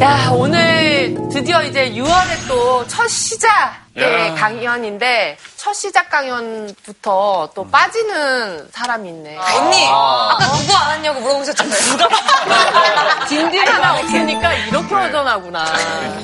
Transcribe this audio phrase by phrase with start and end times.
[0.00, 4.34] 야, 오늘 드디어 이제 6월에 또 첫 시작의 야.
[4.34, 9.36] 강연인데, 첫 시작 강연부터 또 빠지는 사람이 있네.
[9.36, 11.76] 언니, 아 까 누구 안 왔냐고 물어보셨잖아요.
[13.28, 15.64] 딘딘이가 없으니까 이렇게 허전하구나.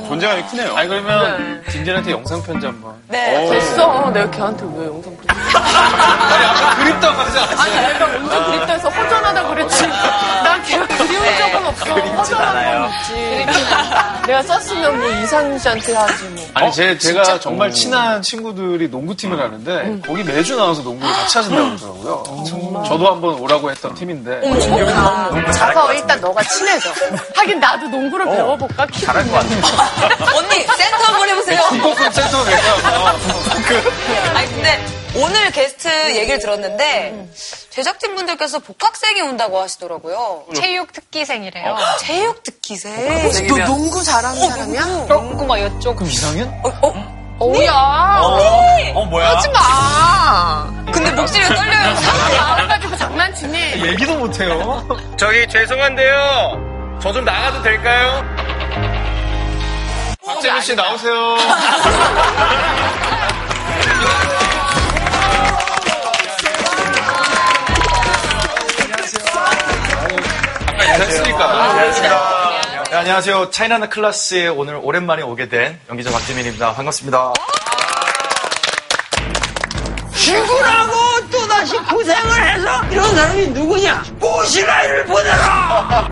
[0.06, 0.76] 존재감이 크네요.
[0.76, 2.94] 아니 그러면 딘딘한테 영상 편지 한 번.
[3.08, 3.50] 네.
[3.50, 4.10] 됐어.
[4.10, 5.32] 내가 걔한테 왜 영상 보내?
[5.32, 7.58] 아니 아까 그립다고 하지 않았어요?
[7.60, 9.86] 아니, 내가 언제 그립다 해서 허전하다 그랬지.
[9.88, 11.84] 난 걔가 그리운 적은 없어.
[11.94, 13.46] 허전한 건 있지.
[14.28, 16.46] 내가 썼으면 뭐 이상윤 씨한테 하지 뭐.
[16.54, 21.68] 아니 제, 제가 정말 친한 친구들이 농구팀 을 하는데 거기 매주 나와서 농구를 같이 하신다고
[21.76, 22.84] 그러더라고요.
[22.86, 24.40] 저도 한번 오라고 했던 팀인데
[25.52, 26.90] 가서 일단 너가 친해져.
[27.34, 28.86] 하긴 나도 농구를 배워볼까?
[28.86, 29.60] 잘할 것 같아요.
[30.36, 31.60] 언니, 센터 한번 해보세요.
[31.60, 33.18] 한국은 센터 내가
[34.34, 37.28] 아니, 근데 오늘 게스트 얘기를 들었는데,
[37.68, 40.44] 제작진 분들께서 복학생이 온다고 하시더라고요.
[40.54, 41.76] 체육 특기생이래요.
[42.00, 43.30] 체육 듣기생.
[43.48, 45.06] 너 농구 잘하는 사람이야?
[45.08, 45.96] 농구 막 여쪽.
[45.96, 46.60] 그럼 이상현?
[46.64, 47.11] 어
[47.44, 47.72] 우야.
[48.94, 49.28] 어, 뭐야?
[49.36, 50.66] 하지 마.
[50.92, 51.94] 근데 목소리가 떨려요.
[52.58, 53.58] 나가지고 장난치니?
[53.86, 54.86] 얘기도 못해요.
[55.16, 56.98] 저기 죄송한데요.
[57.00, 58.22] 저 좀 나가도 될까요?
[60.24, 61.36] 박재민 씨 나오세요.
[70.66, 71.74] 아까 인사했으니까.
[71.74, 71.92] 네,
[73.06, 73.50] 안녕하세요.
[73.50, 76.72] 차이나나 클래스에 오늘 오랜만에 오게 된 연기자 박재민입니다.
[76.74, 77.32] 반갑습니다.
[80.14, 84.04] 죽으라고 또다시 고생을 해서 이런 사람이 누구냐?
[84.20, 86.08] 꼬시라이를 보내라!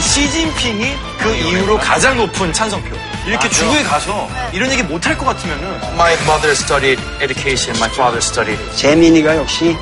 [0.00, 2.96] 시진핑이 그 이후로 가장 높은 찬성표.
[3.26, 8.22] 이렇게 중국에 가서 이런 얘기 못 할 것 같으면은 My mother studied education, my father
[8.24, 8.58] studied.
[8.78, 9.76] 재민이가 역시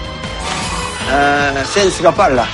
[1.09, 2.45] 어, 센스가 빨라.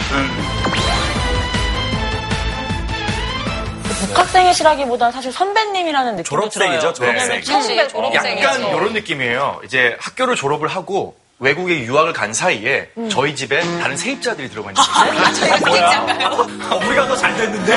[4.08, 6.92] 복학생이시라기보다는 사실 선배님이라는 느낌이 졸업생이죠, 들어요.
[6.94, 7.14] 졸업생.
[7.30, 8.44] 왜냐면 처음에 졸업생이죠.
[8.46, 9.60] 약간 이런 느낌이에요.
[9.64, 15.34] 이제 학교를 졸업을 하고 외국에 유학을 간 사이에 저희 집에 다른 세입자들이 들어가 있는 거예요.
[15.34, 16.28] 세입자인가요?
[16.70, 17.76] 어, 우리가 더 잘 됐는데?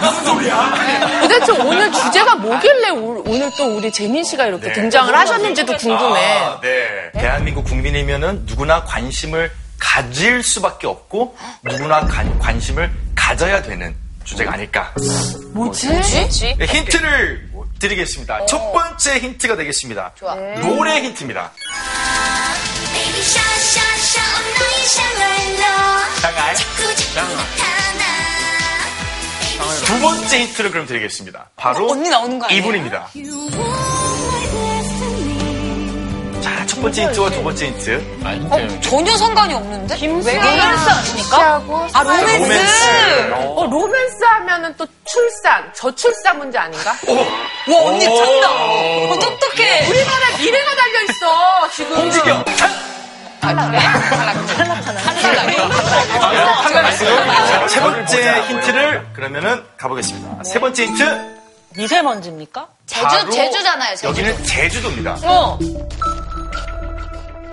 [0.00, 1.20] 무슨 소리야?
[1.20, 4.72] 도대체 오늘 주제가 뭐길래 오- 오늘 또 우리 재민 씨가 이렇게 네.
[4.72, 6.20] 등장을 하셨는지도 궁금해.
[6.38, 7.10] 아, 네.
[7.14, 13.94] 대한민국 국민이면은 누구나 관심을 가질 수밖에 없고 누구나 관, 관심을 가져야 되는
[14.26, 14.92] 주제가 아닐까.
[15.54, 15.88] 뭐지?
[15.88, 16.56] 뭐지?
[16.58, 17.48] 네, 힌트를
[17.78, 18.46] 드리겠습니다.
[18.46, 20.12] 첫 번째 힌트가 되겠습니다.
[20.16, 20.34] 좋아.
[20.34, 21.52] 노래 힌트입니다.
[29.86, 31.50] 두 번째 힌트를 그럼 드리겠습니다.
[31.56, 32.60] 바로 언니 나오는 거 아니에요?
[32.60, 33.08] 이분입니다.
[36.76, 38.20] 첫 번째 힌트와 두 번째 힌트.
[38.22, 38.80] 아닌데요.
[38.82, 39.96] 전혀 상관이 없는데?
[39.96, 41.62] 김수현 로맨스 아닙니까?
[41.94, 42.36] 아, 로맨스.
[42.42, 43.32] 로맨스.
[43.32, 46.90] 어, 로맨스 하면은 또 출산, 저출산 문제 아닌가?
[46.90, 48.50] 와, 언니 쩐다.
[48.52, 49.86] 어, 똑똑해.
[49.88, 51.96] 우리나라 미래가 달려있어, 지금.
[51.96, 52.44] 홍진경.
[52.44, 52.68] 자,
[57.68, 60.44] 세 번째 힌트를 그러면은 가보겠습니다.
[60.44, 61.36] 세 번째 힌트.
[61.74, 62.66] 미세먼지입니까?
[62.92, 64.08] 바로 제주잖아요, 제주.
[64.08, 65.16] 여기는 제주도입니다.
[65.24, 65.58] 어.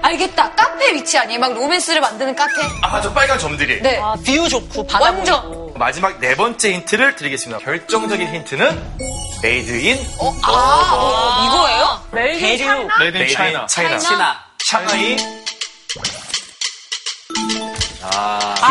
[0.04, 0.52] 알겠다.
[0.54, 1.40] 카페 위치 아니에요?
[1.40, 2.52] 막 로맨스를 만드는 카페?
[2.82, 3.82] 아, 저 빨간 점들이.
[3.82, 4.00] 네.
[4.02, 5.42] 아, view 좋고 바다 완전.
[5.44, 5.74] 보이고.
[5.78, 7.64] 마지막 네 번째 힌트를 드리겠습니다.
[7.64, 8.98] 결정적인 힌트는
[9.42, 9.98] made in
[10.44, 12.02] 아, 어, 이거예요?
[12.12, 12.88] Made China?
[13.00, 13.66] Made in China.
[13.66, 13.98] China.
[13.98, 14.44] China.
[14.70, 15.18] 샹하이.
[18.04, 18.68] 아, 아,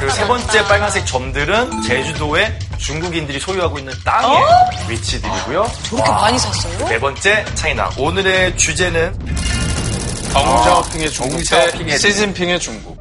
[0.00, 4.46] 그세 번째 빨간색 점들은 제주도에 중국인들이 소유하고 있는 땅의 어?
[4.88, 5.70] 위치들이고요.
[5.82, 6.88] 저렇게 많이 샀어요?
[6.88, 7.90] 네 번째 차이나.
[7.98, 9.18] 오늘의 주제는
[10.32, 12.98] 정자오핑의 중국 대 시진핑의 중국.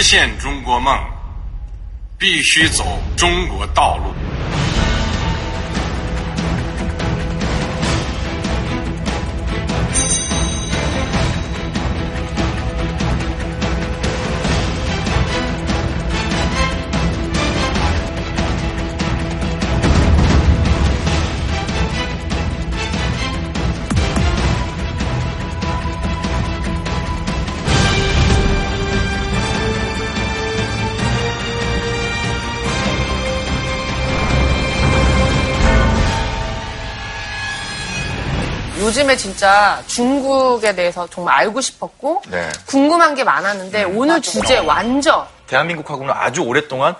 [0.00, 1.17] 시엔 중국梦
[2.18, 2.84] 必须走
[3.16, 4.12] 中国道路。
[38.98, 42.48] 요즘에 진짜 중국에 대해서 정말 알고 싶었고 네.
[42.66, 46.96] 궁금한 게 많았는데 오늘 주제 완전 대한민국하고는 아주 오랫동안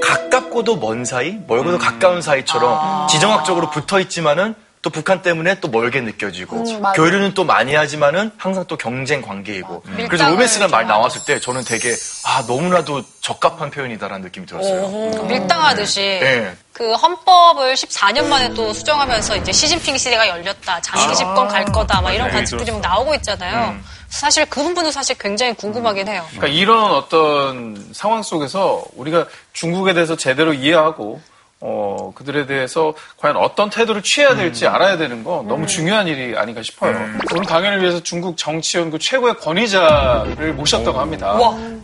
[0.00, 6.56] 가깝고도 먼 사이, 멀고도 가까운 사이처럼 지정학적으로 붙어 있지만은 또 북한 때문에 또 멀게 느껴지고
[6.56, 6.82] 음.
[6.94, 11.64] 교류는 또 많이 하지만은 항상 또 경쟁 관계이고 그래서 밀당을 로맨스라는 말좀 나왔을 때 저는
[11.64, 11.94] 되게
[12.24, 14.90] 아 너무나도 적합한 표현이다라는 느낌이 들었어요.
[15.12, 16.56] 그 밀당하듯이 네.
[16.72, 20.80] 그 헌법을 14년 만에 또 수정하면서 이제 시진핑 시대가 열렸다.
[20.80, 22.00] 장기 집권 갈 거다.
[22.00, 23.76] 막 이런 관측들이 막 나오고 있잖아요.
[24.08, 26.24] 사실 그 부분도 사실 굉장히 궁금하긴 해요.
[26.30, 31.20] 그러니까 이런 어떤 상황 속에서 우리가 중국에 대해서 제대로 이해하고
[31.62, 36.62] 어, 그들에 대해서 과연 어떤 태도를 취해야 될지 알아야 되는 거 너무 중요한 일이 아닌가
[36.62, 36.92] 싶어요.
[37.32, 41.36] 오늘 강연을 위해서 중국 정치연구 최고의 권위자를 모셨다고 합니다.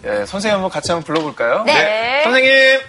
[0.04, 1.64] 예, 선생님 한번 같이 한번 불러볼까요?
[1.64, 2.22] 네.
[2.24, 2.80] 선생님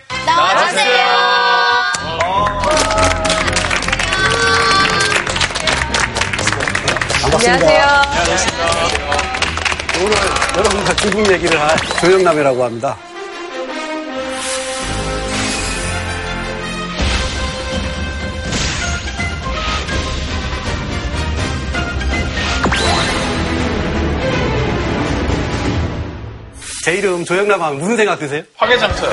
[8.19, 8.57] 안녕하세요.
[9.99, 10.15] 오늘
[10.57, 12.97] 여러분과 중국 얘기를 할 조영남이라고 합니다.
[26.87, 28.41] 제 이름 조영남 하면 무슨 생각 드세요?
[28.55, 29.09] 화개장터.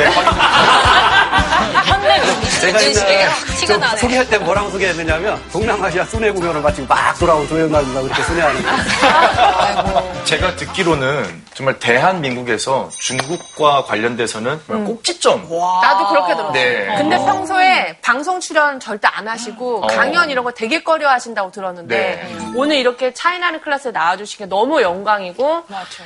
[2.60, 3.96] 제가 옛날에 확 티가 좀 나네.
[4.00, 10.13] 소개할 때 뭐라고 소개했느냐면 동남아시아 순회 공연을 마치고 막 돌아온 조영남이라고 그렇게 순회하는 거예요.
[10.24, 15.42] 제가 듣기로는 정말 대한민국에서 중국과 관련돼서는 정말 꼭지점.
[15.82, 16.52] 나도 그렇게 들었어.
[16.52, 16.94] 네.
[16.96, 19.86] 근데 평소에 방송 출연 절대 안 하시고 어.
[19.86, 22.36] 강연 이런 거 되게 꺼려 하신다고 들었는데 네.
[22.56, 25.64] 오늘 이렇게 차이나는 클래스에 나와주신 게 너무 영광이고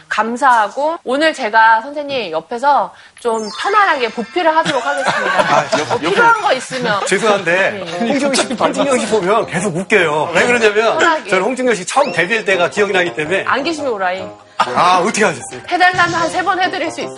[0.08, 5.64] 감사하고 오늘 제가 선생님 옆에서 좀 편안하게 보필을 하도록 하겠습니다.
[5.90, 10.32] 뭐 필요한 거 있으면 죄송한데 홍진경 씨, 홍진경 씨 보면 계속 웃겨요.
[10.34, 11.30] 왜 그러냐면 편하게.
[11.30, 14.22] 저는 홍진경 씨 처음 데뷔할 때가 기억이 나기 때문에 안 계시면 오라 이.
[14.58, 15.60] 아 어떻게 하셨어요?
[15.70, 17.14] 해달라면 한 세 번 해드릴 수 있어요.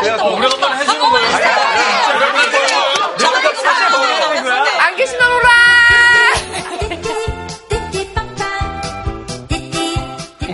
[0.00, 1.28] 그래갖고 오래간만에 해주는 거예요.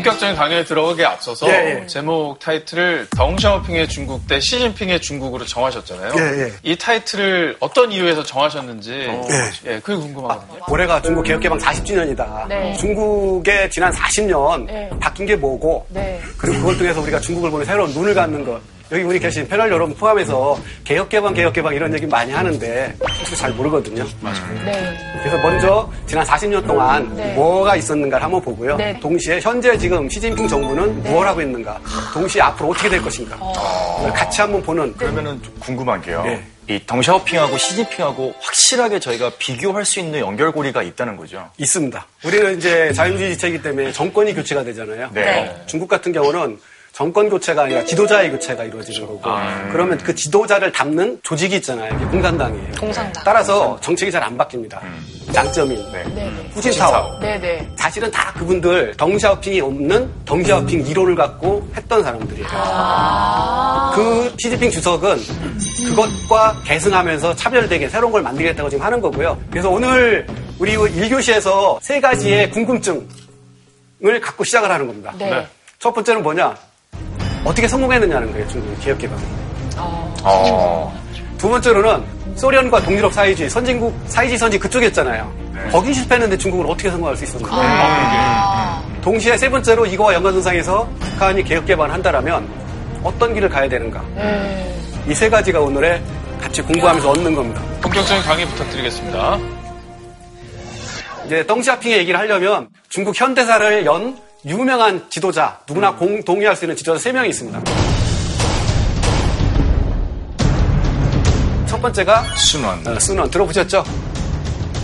[0.04, 1.86] 본격적인 강연에 들어가기에 앞서서 예, 예.
[1.86, 6.12] 제목 타이틀을 덩샤오핑의 중국 대 시진핑의 중국으로 정하셨잖아요.
[6.18, 6.52] 예, 예.
[6.62, 8.92] 이 타이틀을 어떤 이유에서 정하셨는지
[9.66, 10.60] 예, 그게 궁금하거든요.
[10.68, 12.48] 올해가 중국 개혁개방 40주년이다.
[12.48, 12.76] 네.
[12.76, 14.90] 중국의 지난 40년 네.
[15.00, 16.20] 바뀐 게 뭐고 네.
[16.36, 18.60] 그리고 그걸 통해서 우리가 중국을 보는 새로운 눈을 갖는 것.
[18.92, 23.36] 여기 우리 계신 패널 여러분 포함해서 개혁 개방, 개혁 개방 이런 얘기 많이 하는데 솔직히
[23.36, 24.04] 잘 모르거든요.
[24.64, 24.96] 네.
[25.20, 27.32] 그래서 먼저 지난 40년 동안 네.
[27.34, 28.76] 뭐가 있었는가를 한번 보고요.
[28.76, 28.98] 네.
[29.00, 31.80] 동시에 현재 지금 시진핑 정부는 뭘 하고 있는가,
[32.12, 36.22] 동시에 앞으로 어떻게 될 것인가, 그걸 같이 한번 보는 그러면은 좀 궁금한 게요.
[36.24, 36.44] 네.
[36.68, 41.50] 이 덩샤오핑하고 시진핑하고 확실하게 저희가 비교할 수 있는 연결고리가 있다는 거죠.
[41.58, 42.06] 있습니다.
[42.24, 45.10] 우리는 이제 자유주의 지체이기 때문에 정권이 교체가 되잖아요.
[45.12, 45.54] 네.
[45.66, 46.58] 중국 같은 경우는
[46.94, 49.20] 정권 교체가 아니라 지도자의 교체가 이루어지는 거고
[49.72, 51.92] 그러면 그 지도자를 담는 조직이 있잖아요.
[51.96, 52.72] 이게 공산당이에요.
[52.78, 53.24] 공산당.
[53.24, 54.78] 따라서 정책이 잘 안 바뀝니다.
[55.32, 56.50] 장점인 네네.
[56.54, 57.18] 후진타오.
[57.18, 57.68] 네네.
[57.74, 62.46] 사실은 다 그분들 덩샤오핑이 없는 덩샤오핑 이론을 갖고 했던 사람들이에요.
[63.96, 65.18] 그 시진핑 주석은
[65.88, 69.36] 그것과 계승하면서 차별되게 새로운 걸 만들겠다고 지금 하는 거고요.
[69.50, 70.26] 그래서 오늘
[70.60, 73.08] 우리 1교시에서 세 가지의 궁금증을
[74.22, 75.12] 갖고 시작을 하는 겁니다.
[75.18, 75.44] 네.
[75.80, 76.54] 첫 번째는 뭐냐?
[77.44, 79.18] 어떻게 성공했느냐는 거예요, 중국 기업개방.
[80.22, 80.92] 어.
[81.38, 82.02] 두 번째로는
[82.36, 85.30] 소련과 동유럽 사회주의, 선진국, 사회주의 선진 그쪽이었잖아요.
[85.70, 88.82] 거기 실패했는데 중국은 어떻게 성공할 수 있었는가.
[89.02, 92.48] 동시에 세 번째로 이거와 연관선상에서 북한이 개혁개방을 한다라면
[93.02, 94.02] 어떤 길을 가야 되는가.
[95.06, 96.02] 이세 가지가 오늘의
[96.40, 97.62] 같이 공부하면서 얻는 겁니다.
[97.82, 99.38] 본격적인 강의 부탁드리겠습니다.
[101.26, 106.98] 이제 덩시아핑의 얘기를 하려면 중국 현대사를 연 유명한 지도자, 누구나 공, 동의할 수 있는 지도자
[106.98, 107.62] 세 명이 있습니다.
[111.66, 112.86] 첫 번째가 순환.
[112.86, 113.82] 어, 순원 들어보셨죠?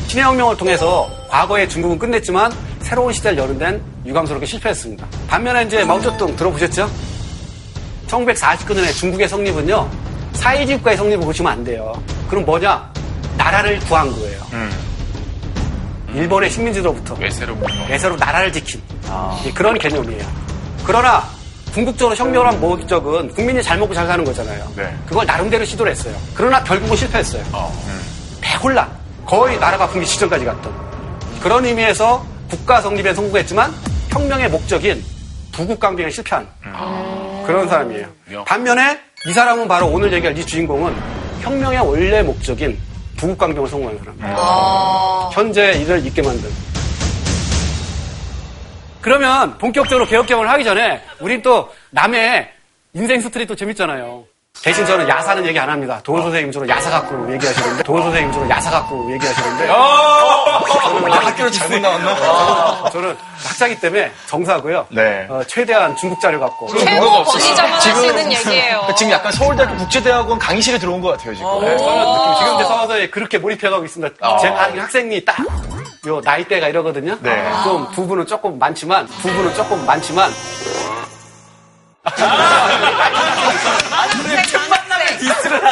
[0.07, 2.51] 신해혁명을 통해서 과거의 중국은 끝냈지만
[2.81, 5.07] 새로운 시대를 여는 데는 유감스럽게 실패했습니다.
[5.29, 6.91] 반면에 이제 마오쩌둥 들어보셨죠?
[8.09, 9.89] 1949년에 중국의 성립은요
[10.33, 11.93] 사회주의 국가의 성립을 보시면 안 돼요.
[12.29, 12.91] 그럼 뭐냐?
[13.37, 14.41] 나라를 구한 거예요.
[16.15, 17.87] 일본의 식민지로부터 외세로군요.
[17.89, 18.81] 외세로 나라를 지킨
[19.45, 20.25] 예, 그런 개념이에요.
[20.85, 21.25] 그러나
[21.73, 24.73] 궁극적으로 혁명을 한 목적은 국민이 잘 먹고 잘 사는 거잖아요.
[24.77, 24.93] 네.
[25.07, 26.15] 그걸 나름대로 시도를 했어요.
[26.35, 27.45] 그러나 결국은 실패했어요.
[28.41, 28.91] 대혼란.
[29.25, 30.73] 거의 나라가 붕괴 시절까지 갔던.
[31.41, 33.73] 그런 의미에서 국가 성립에 성공했지만
[34.09, 35.05] 혁명의 목적인
[35.53, 36.49] 부국 강병에 실패한
[37.47, 38.09] 그런 사람이에요.
[38.45, 38.99] 반면에
[39.29, 40.93] 이 사람은 바로 오늘 얘기할 이 주인공은
[41.43, 42.77] 혁명의 원래 목적인
[43.21, 45.31] 부국 강병을 성공한 사람.
[45.33, 46.51] 현재 이를 있게 만든.
[49.03, 52.51] 그러면 본격적으로 개혁개혁을 하기 전에 우린 또 남의
[52.95, 54.25] 인생 스토리 또 재밌잖아요.
[54.63, 56.01] 대신 저는 야사는 얘기 안 합니다.
[56.05, 61.79] 도훈 선생님 주로 야사 갖고 얘기하시는데, 도훈 선생님 주로 야사 갖고 얘기하시는데, 저는 학교를 잘못
[61.81, 62.91] 나왔나?
[62.91, 64.87] 저는 학자기 때문에 정사고요.
[64.91, 65.27] 네.
[65.31, 66.67] 어, 최대한 중국 자료 갖고.
[66.77, 68.87] 최고 권위자만 있는 얘기예요.
[68.99, 71.49] 지금 약간 서울대학교 국제대학원 강의실에 들어온 것 같아요, 지금.
[71.63, 72.05] 네, 저는
[72.39, 74.39] 지금 이제 서서히 그렇게 몰입해가고 있습니다.
[74.41, 75.39] 제가 아는 학생이 딱,
[76.07, 77.17] 요 나이대가 이러거든요.
[77.23, 77.51] 네.
[77.65, 80.31] 좀 부부는 조금 많지만, 부부는 조금 많지만,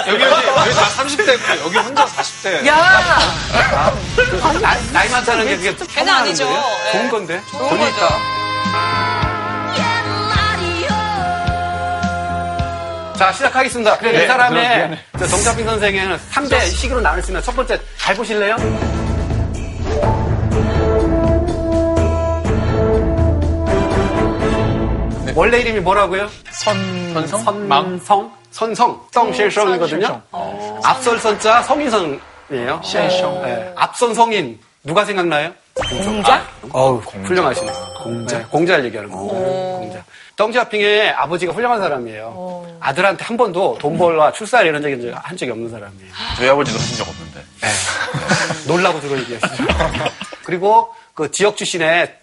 [0.06, 2.66] 여기 여기 다 30대고 여기 혼자 40대.
[2.66, 3.08] 야!
[4.60, 6.44] 나이, 나이 많다는 게 그게 걔는 아니죠.
[6.86, 6.92] 예.
[6.92, 7.40] 좋은 건데.
[7.50, 7.96] 좋은 돈이 거죠.
[7.96, 8.18] 있다.
[13.18, 13.98] 자, 시작하겠습니다.
[13.98, 18.56] 그래, 네, 이 사람의 정찬빈 선생에는 3대 식으로 나눌 수 있는 첫 번째, 잘 보실래요?
[25.34, 26.28] 원래 이름이 뭐라고요?
[26.52, 27.26] 선성?
[27.26, 28.32] 선 성?
[28.50, 29.06] 선성.
[29.12, 30.22] 성실성이거든요.
[30.82, 32.80] 앞설 선자 성인성이에요.
[32.82, 33.42] 셰숑.
[33.42, 33.72] 네.
[33.76, 34.58] 앞선 성인.
[34.84, 35.52] 누가 생각나요?
[35.74, 36.42] 공자?
[36.72, 37.72] 어우, 훌륭하시네.
[38.02, 38.46] 공자.
[38.48, 39.18] 공자를 얘기하는 거.
[39.18, 40.02] 공자.
[40.36, 42.78] 덩샤핑의 아버지가 훌륭한 사람이에요.
[42.80, 46.12] 아들한테 한 번도 돈 벌라 출살 이런 적이 한 적이 없는 사람이에요.
[46.36, 47.40] 저희 아버지도 하신 적 없는데.
[48.66, 49.64] 놀라고 들어 얘기하시죠.
[50.44, 52.14] 그리고 그 지역 출신의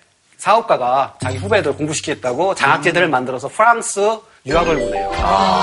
[0.46, 5.12] 사업가가 자기 후배들 공부시키겠다고 장학제들을 만들어서 프랑스 유학을 보내요.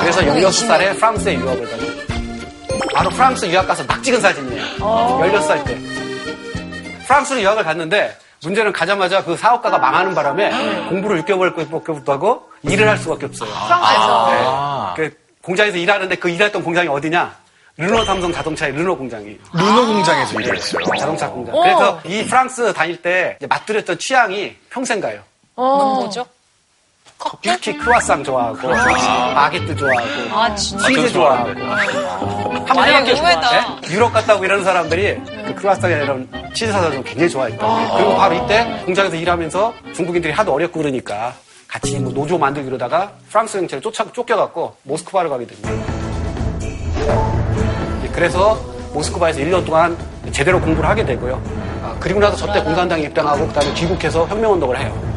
[0.00, 1.80] 그래서 16살에 프랑스에 유학을 가요.
[2.92, 4.64] 바로 프랑스 유학 가서 막 찍은 사진이에요.
[4.80, 5.78] 16살 때.
[7.06, 10.50] 프랑스로 유학을 갔는데 문제는 가자마자 그 사업가가 망하는 바람에
[10.88, 13.50] 공부를 6개월밖에 못하고 일을 할 수밖에 없어요.
[13.50, 14.94] 프랑스에서.
[14.96, 15.10] 네.
[15.10, 17.41] 그 공장에서 일하는데 그 일했던 공장이 어디냐?
[17.76, 19.38] 르노 삼성 자동차의 르노 공장이에요.
[19.54, 20.84] 르노 공장에서 일했어요.
[20.98, 21.54] 자동차 공장.
[21.54, 21.62] 오.
[21.62, 25.20] 그래서 이 프랑스 다닐 때 맛들였던 취향이 평생 가요.
[25.56, 25.94] 어.
[26.00, 26.26] 뭐죠?
[27.40, 30.54] 특히 크루아상 좋아하고, 바게트 좋아하고, 아.
[30.56, 31.50] 치즈 좋아하고.
[31.50, 33.80] 한번 아니, 생각해 의외다.
[33.80, 33.94] 네?
[33.94, 37.96] 유럽 갔다 오고 이러는 사람들이 그 크루아상이나 이런 치즈 사서 굉장히 좋아했다.
[37.96, 41.32] 그리고 바로 이때 공장에서 일하면서 중국인들이 하도 어렵고 그러니까
[41.68, 46.01] 같이 뭐 노조 만들고 이러다가 프랑스 경찰에 쫓아, 쫓겨갖고 모스크바로 가게 됩니다.
[48.12, 48.58] 그래서
[48.92, 49.96] 모스크바에서 1년 동안
[50.30, 51.40] 제대로 공부를 하게 되고요.
[51.82, 55.12] 아, 그리고 나서 저때 공산당에 입당하고 그다음에 귀국해서 혁명운동을 해요.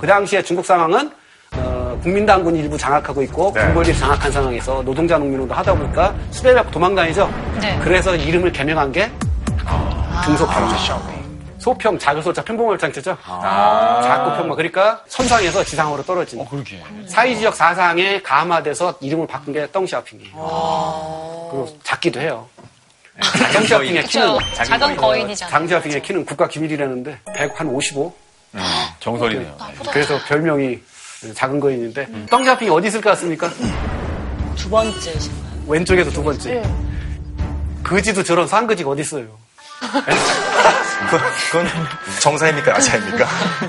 [0.00, 1.10] 그 당시에 중국 상황은
[1.56, 3.64] 어, 국민당군 일부 장악하고 있고 네.
[3.64, 7.32] 군벌이 장악한 상황에서 노동자 농민운동 하다 보니까 수배받고 도망다니죠.
[7.60, 7.78] 네.
[7.82, 9.10] 그래서 이름을 개명한 게
[10.24, 11.23] 등소평.
[11.64, 13.16] 소평 자교소자 평범월장체죠.
[13.24, 14.54] 작고 평범.
[14.54, 16.44] 그러니까 선상에서 지상으로 떨어진.
[16.44, 16.82] 그러게.
[17.08, 20.30] 사회지역 사상에 감화돼서 이름을 바꾼 게 덩시아핑이에요.
[21.50, 22.46] 그리고 작기도 해요.
[23.54, 24.64] 덩시아핑의 키는 그쵸.
[24.64, 25.50] 작은 거인이잖아요.
[25.50, 28.12] 장시아핑의 키는 국가 기밀이라는데 155.
[29.00, 29.56] 정설이네요.
[29.90, 30.78] 그래서 별명이
[31.34, 33.48] 작은 거인인데 덩시아핑이 어디 있을 것 같습니까?
[34.54, 35.12] 두 번째.
[35.66, 36.62] 왼쪽에서 두 번째.
[37.82, 39.24] 그지도 저런 산그지가 어디 있어요?
[41.10, 41.18] 그,
[41.50, 41.66] 그건
[42.20, 42.72] 정사입니까?
[42.72, 43.26] 야사입니까?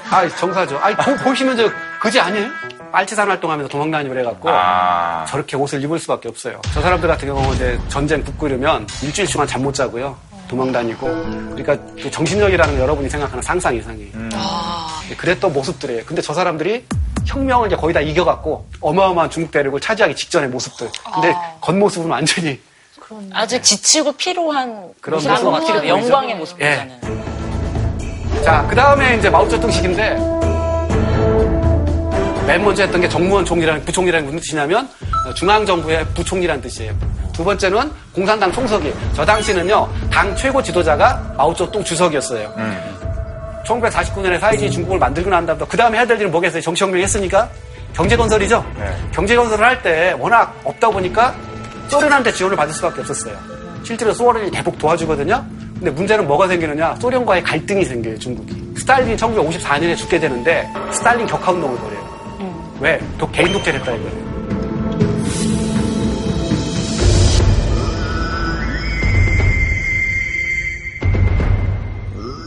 [0.09, 0.77] 아, 정사죠.
[0.79, 2.49] 아니, 보, 보시면 저 그지 아니에요?
[2.91, 5.25] 알치산 활동하면서 도망다니고 해갖고 아.
[5.27, 6.61] 저렇게 옷을 입을 수밖에 없어요.
[6.73, 10.15] 저 사람들 같은 경우는 이제 전쟁 이러면 일주일 동안 잠 못 자고요.
[10.47, 11.07] 도망다니고.
[11.55, 14.11] 그러니까 그 정신력이라는 건 여러분이 생각하는 상상 이상이에요.
[15.17, 16.03] 그랬던 모습들이에요.
[16.05, 16.85] 근데 저 사람들이
[17.25, 20.87] 혁명을 이제 거의 다 이겨갖고 어마어마한 중국 대륙을 차지하기 직전의 모습들.
[21.15, 22.59] 근데 겉모습은 완전히
[23.33, 25.87] 아직 지치고 피로한 그런 모습인 것 같아요.
[25.87, 26.99] 영광의 모습보다는.
[28.43, 30.15] 자, 그 다음에 이제 마오쩌둥식인데,
[32.47, 34.87] 맨 먼저 했던 게 정무원 총리라는, 부총리라는 게 무슨 뜻이냐면,
[35.27, 36.93] 어, 중앙정부의 부총리라는 뜻이에요.
[37.33, 38.93] 두 번째는 공산당 총석이.
[39.15, 42.53] 저 당시는요, 당 최고 지도자가 마오쩌둥 주석이었어요.
[43.65, 46.61] 1949년에 사회주의 중국을 만들고 난 다음부터 그 다음에 해야 될 일은 뭐겠어요?
[46.61, 47.49] 정치혁명 했으니까?
[47.95, 48.63] 경제건설이죠?
[49.11, 51.33] 경제건설을 할 때 워낙 없다 보니까
[51.89, 53.37] 소련한테 지원을 받을 수밖에 없었어요.
[53.83, 55.45] 실제로 소련이 대폭 도와주거든요.
[55.75, 56.95] 근데 문제는 뭐가 생기느냐?
[56.95, 58.73] 소련과의 갈등이 생겨요, 중국이.
[58.77, 62.75] 스탈린이 1954년에 죽게 되는데 스탈린 격하운동을 벌여요.
[62.79, 62.99] 왜?
[63.17, 64.25] 독, 개인 독재를 했다 이거예요.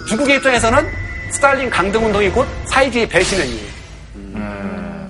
[0.09, 0.89] 중국의 입장에서는
[1.31, 3.69] 스탈린 강등 운동이 곧 사회주의 배신행위예요.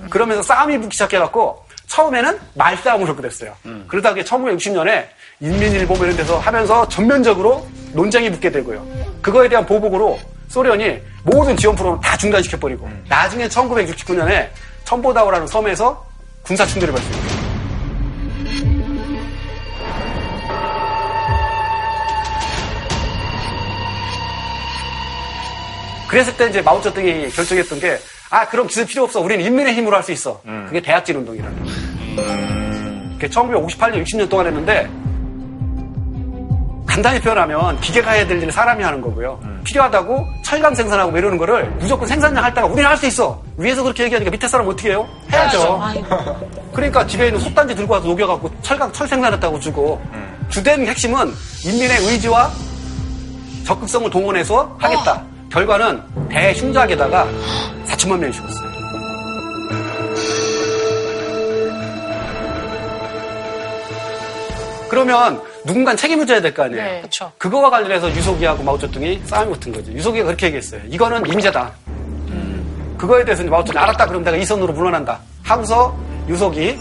[0.09, 3.53] 그러면서 싸움이 붙기 시작해갖고 처음에는 말싸움으로 그랬어요.
[3.87, 5.07] 그러다가 1960년에
[5.41, 8.85] 인민일보 뭐 이런 데서 하면서 전면적으로 논쟁이 붙게 되고요.
[9.21, 14.49] 그거에 대한 보복으로 소련이 모든 지원 프로그램을 다 중단시켜버리고 나중에 1969년에
[14.85, 16.07] 첨보다오라는 섬에서
[16.43, 17.49] 군사 충돌이 발생해요.
[26.07, 27.99] 그랬을 때 이제 마오쩌둥이 결정했던 게,
[28.29, 29.19] 아, 그럼 기술 필요 없어.
[29.21, 30.39] 우리는 인민의 힘으로 할 수 있어.
[30.67, 33.13] 그게 대학진 운동이라는 거예요.
[33.13, 34.89] 그게 1958년, 60년 동안 했는데,
[36.85, 39.39] 간단히 표현하면 기계가 해야 될 일을 사람이 하는 거고요.
[39.63, 43.41] 필요하다고 철강 생산하고 뭐 이러는 거를 무조건 생산량 할 때가 우리는 할 수 있어.
[43.57, 45.07] 위에서 그렇게 얘기하니까 밑에 사람 어떻게 해요?
[45.31, 45.79] 해야죠.
[46.73, 50.01] 그러니까 집에 있는 솥단지 들고 와서 녹여갖고 철강, 철 생산했다고 주고
[50.49, 51.31] 주된 핵심은
[51.65, 52.49] 인민의 의지와
[53.65, 55.23] 적극성을 동원해서 하겠다.
[55.51, 57.27] 결과는 대흉작에다가
[57.87, 58.69] 4천만 명이 죽었어요.
[64.89, 66.81] 그러면 누군가 책임을 져야 될 거 아니에요.
[66.83, 66.97] 네.
[67.01, 67.31] 그렇죠.
[67.37, 69.91] 그거와 관련해서 유속이하고 마오쩌둥이 싸움이 붙은 거죠.
[69.91, 70.81] 유속이가 그렇게 얘기했어요.
[70.87, 71.71] 이거는 임자다.
[72.97, 74.07] 그거에 대해서 마오쩌둥이 알았다.
[74.07, 75.19] 그럼 내가 이 선으로 물러난다.
[75.43, 75.95] 하고서
[76.27, 76.77] 유속이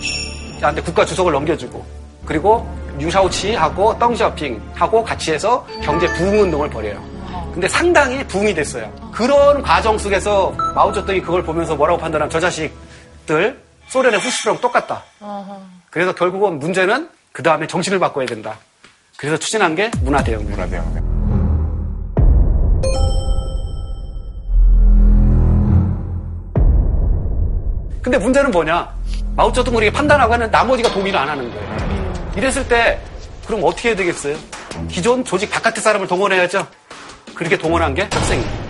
[0.60, 1.84] 한테 국가 주석을 넘겨주고
[2.25, 2.66] 그리고
[3.00, 7.00] 유샤오치하고 덩시어핑하고 같이 해서 경제 부흥 운동을 벌여요.
[7.58, 8.88] 근데 상당히 부흥이 됐어요.
[9.12, 15.02] 그런 과정 속에서 마오쩌둥이 그걸 보면서 뭐라고 판단하면 저 자식들 소련의 후시랑 똑같다.
[15.90, 18.56] 그래서 결국은 문제는 그 다음에 정신을 바꿔야 된다.
[19.16, 20.44] 그래서 추진한 게 문화 대혁.
[20.44, 20.84] 문화 대혁.
[28.00, 28.88] 근데 문제는 뭐냐?
[29.34, 32.32] 마오쩌둥 우리가 판단하고 하는 나머지가 동의를 안 하는 거예요.
[32.36, 33.00] 이랬을 때
[33.48, 34.36] 그럼 어떻게 해야 되겠어요?
[34.88, 36.64] 기존 조직 바깥의 사람을 동원해야죠.
[37.35, 38.68] 그렇게 동원한 게 학생이에요.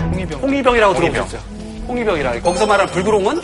[0.00, 0.40] 홍위병.
[0.40, 1.36] 홍위병이라고 들어보셨죠?
[1.88, 2.40] 홍위병이라.
[2.40, 3.42] 거기서 말하는 불구롱은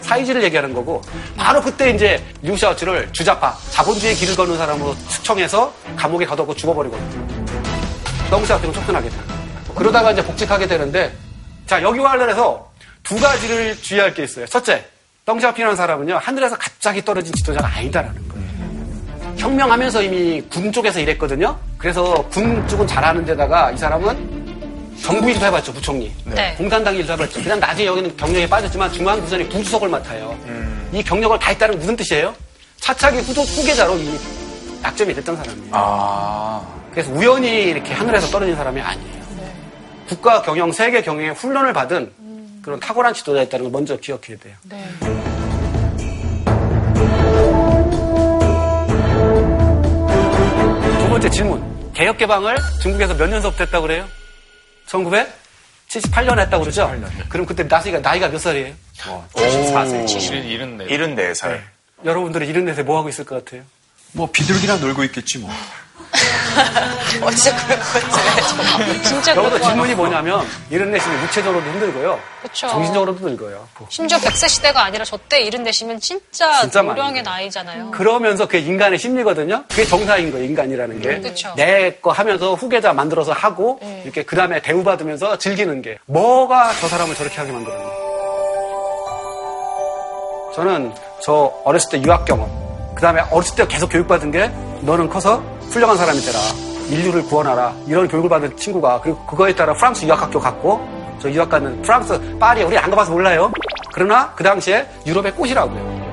[0.00, 1.00] 사이즈를 얘기하는 거고
[1.36, 7.26] 바로 그때 이제 류샤오츠를 주자파 자본주의 길을 걷는 사람으로 추청해서 감옥에 가둬고 죽어버리거든요.
[8.30, 9.20] 덩샤오츠는 쫓겨나게 돼요.
[9.74, 11.12] 그러다가 이제 복직하게 되는데
[11.66, 12.70] 자 여기와 관련해서
[13.02, 14.46] 두 가지를 주의할 게 있어요.
[14.46, 14.84] 첫째,
[15.24, 18.23] 덩샤오핑이라는 사람은요 하늘에서 갑자기 떨어진 지도자가 아니다라는.
[19.36, 21.56] 혁명하면서 이미 군 쪽에서 일했거든요.
[21.78, 24.44] 그래서 군 쪽은 잘하는 데다가 이 사람은
[25.02, 26.12] 정부 일도 해봤죠, 부총리.
[26.24, 26.54] 네.
[26.56, 27.42] 공산당 일도 해봤죠.
[27.42, 30.36] 그냥 나중에 여기는 경력에 빠졌지만 중앙부전의 부수석을 맡아요.
[30.92, 32.34] 이 경력을 다 했다는 건 무슨 뜻이에요?
[32.80, 34.18] 차차기 후도, 후계자로 이
[34.82, 35.68] 낙점이 됐던 사람이에요.
[35.72, 36.62] 아.
[36.90, 39.24] 그래서 우연히 이렇게 하늘에서 떨어진 사람이 아니에요.
[40.08, 42.12] 국가 경영, 세계 경영에 훈련을 받은
[42.62, 44.54] 그런 탁월한 지도자였다는 걸 먼저 기억해야 돼요.
[44.64, 45.23] 네.
[51.24, 51.92] 번째 질문.
[51.94, 54.06] 개혁 개방을 중국에서 몇 년서부터 했다고 그래요?
[54.86, 56.94] 1978년 했다고 그러죠?
[57.28, 58.74] 그럼 그때 나이가, 나이가 몇 살이에요?
[59.32, 60.06] 74세.
[60.06, 60.34] 74.
[60.86, 61.60] 74살.
[62.04, 63.62] 여러분들은 74세 뭐 하고 있을 것 같아요?
[64.12, 65.50] 뭐 비둘기랑 놀고 있겠지 뭐.
[67.22, 69.02] 어, 진짜 그럴 것 같아요.
[69.02, 69.94] 진짜 그럴 것 질문이.
[69.94, 72.18] 뭐냐면 이런 내시면 육체적으로도 힘들고요.
[72.42, 72.68] 그쵸.
[72.68, 73.66] 정신적으로도 늙어요.
[73.88, 77.22] 심지어 100세 시대가 아니라 저 때 이른 되시면 진짜, 진짜 노령의.
[77.22, 77.90] 나이잖아요.
[77.92, 79.64] 그러면서 그게 인간의 심리거든요.
[79.70, 81.20] 그게 정상인 거예요, 인간이라는 게.
[81.20, 81.54] 그쵸.
[81.56, 85.98] 내거 하면서 후계자 만들어서 하고, 이렇게 그 다음에 대우받으면서 즐기는 게.
[86.06, 87.84] 뭐가 저 사람을 저렇게 하게 만들었나.
[90.54, 92.48] 저는 저 어렸을 때 유학 경험,
[92.94, 94.48] 그 다음에 어렸을 때 계속 교육받은 게
[94.82, 96.38] 너는 커서 훌륭한 사람이 되라.
[96.90, 97.74] 인류를 구원하라.
[97.86, 100.80] 이런 교육을 받은 친구가, 그리고 그거에 따라 프랑스 유학학교 갔고,
[101.20, 103.50] 저 유학 가는 프랑스, 파리, 우리 안 가봐서 몰라요.
[103.92, 106.04] 그러나 그 당시에 유럽의 꽃이라고요.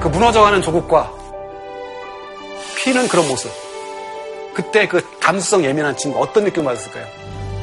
[0.00, 1.10] 그 무너져가는 조국과
[2.76, 3.50] 피는 그런 모습.
[4.54, 7.04] 그때 그 감수성 예민한 친구 어떤 느낌 받았을까요?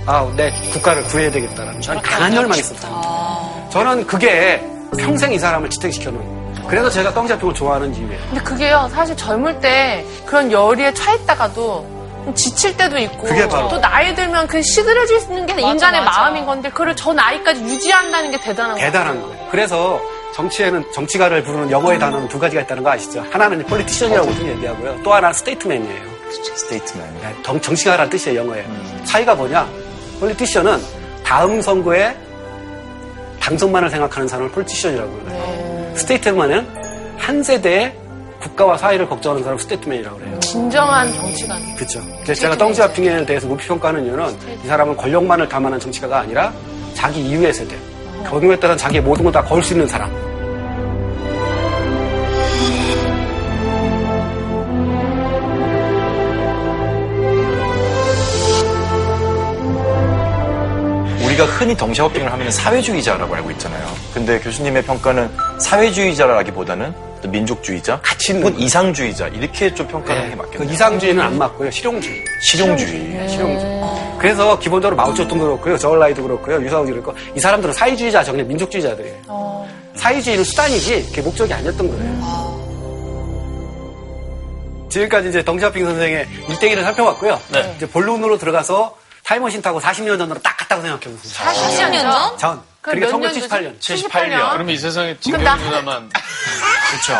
[0.05, 3.69] 아, 내 국가를 구해야 되겠다라는 저는 강한 열망이 있었어요.
[3.69, 4.65] 저는 그게
[4.97, 6.38] 평생 이 사람을 지탱시켜 놓은.
[6.69, 8.19] 그래서 제가 덩샤오핑을 좋아하는 이유예요.
[8.29, 13.69] 근데 그게요, 사실 젊을 때 그런 열의에 차있다가도 좀 지칠 때도 있고 그게 바로.
[13.69, 16.19] 또 나이 들면 그 시들해지는 게 맞아, 인간의 맞아.
[16.21, 18.85] 마음인 건데 그걸 저 나이까지 유지한다는 게 대단한 거예요.
[18.85, 19.47] 대단한 거예요.
[19.49, 19.99] 그래서
[20.35, 23.25] 정치에는 정치가를 부르는 영어의 단어는 두 가지가 있다는 거 아시죠?
[23.31, 25.01] 하나는 politician이라고 좀 얘기하고요.
[25.03, 26.03] 또 하나는 statesman이에요.
[26.55, 27.07] Statesman.
[27.43, 28.63] 정, 정치가라는 뜻이에요, 영어에.
[29.05, 29.67] 차이가 뭐냐?
[30.19, 30.79] Politician은
[31.25, 32.15] 다음 선거에
[33.39, 35.78] 당선만을 생각하는 사람을 politician이라고 그래요.
[35.99, 36.67] Statesman은
[37.17, 37.93] 한 세대의
[38.39, 40.39] 국가와 사회를 걱정하는 사람을 statesman이라고 그래요.
[40.39, 41.75] 진정한 정치가.
[41.75, 42.01] 그렇죠.
[42.23, 46.53] 그래서 제가 덩샤오핑에 대해서 높이 평가하는 이유는 이 사람은 권력만을 담아낸 정치가가 아니라
[46.93, 47.75] 자기 이후의 세대,
[48.29, 50.09] 경우에 따라 자기의 모든 걸 다 걸 수 있는 사람.
[61.25, 63.85] 우리가 흔히 덩샤오핑을 하면 사회주의자라고 알고 있잖아요.
[64.19, 68.59] 근데 교수님의 평가는 사회주의자라기보다는 또 민족주의자, 가치 있는 혹은.
[68.59, 70.69] 이상주의자 이렇게 좀 평가하는 게그 맞겠네요.
[70.73, 71.71] 이상주의는 안 맞고요.
[71.71, 72.25] 실용주의.
[72.41, 73.29] 실용주의.
[73.29, 73.81] 실용주의.
[74.19, 75.77] 그래서 기본적으로 마오쩌둥도 그렇고요.
[75.77, 76.61] 저얼라이도 그렇고요.
[76.61, 79.65] 유사오도 그렇고 이 사람들은 사회주의자, 저는 민족주의자들이에요.
[79.95, 82.59] 사회주의는 수단이지 그게 목적이 아니었던 거예요.
[84.89, 87.39] 지금까지 이제 덩샤핑 선생의 일대기를 살펴봤고요.
[87.53, 87.73] 네.
[87.77, 91.47] 이제 본론으로 들어가서 타임머신 타고 40년 전으로 딱 갔다고 생각해 보세요.
[91.49, 92.37] 40년 전?
[92.37, 92.68] 전.
[92.89, 93.47] 그러니까 몇 년도지?
[93.47, 93.79] 1978년.
[93.79, 94.51] 78년.
[94.53, 96.09] 그러면 이 세상에 그럼 진경 나- 누나만
[96.89, 97.13] 그렇죠.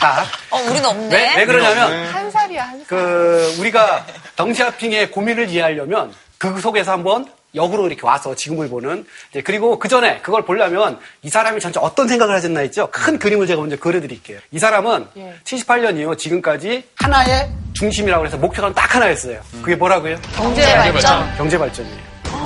[0.00, 0.26] 딱.
[0.50, 1.16] 어, 우린 없네.
[1.16, 2.86] 왜, 왜 그러냐면 한 살이야, 한 살.
[2.86, 9.78] 그 우리가 덩샤핑의 고민을 이해하려면 그 속에서 한번 역으로 이렇게 와서 지금을 보는 이제 그리고
[9.78, 12.88] 그 전에 그걸 보려면 이 사람이 전체 어떤 생각을 하셨나 했죠.
[12.90, 14.40] 큰 그림을 제가 먼저 그려드릴게요.
[14.50, 15.34] 이 사람은 예.
[15.44, 19.40] 78년 이후 지금까지 하나의 중심이라고 해서 목표가 딱 하나였어요.
[19.62, 20.18] 그게 뭐라고요?
[20.34, 21.36] 경제 발전.
[21.36, 21.98] 경제 발전이에요.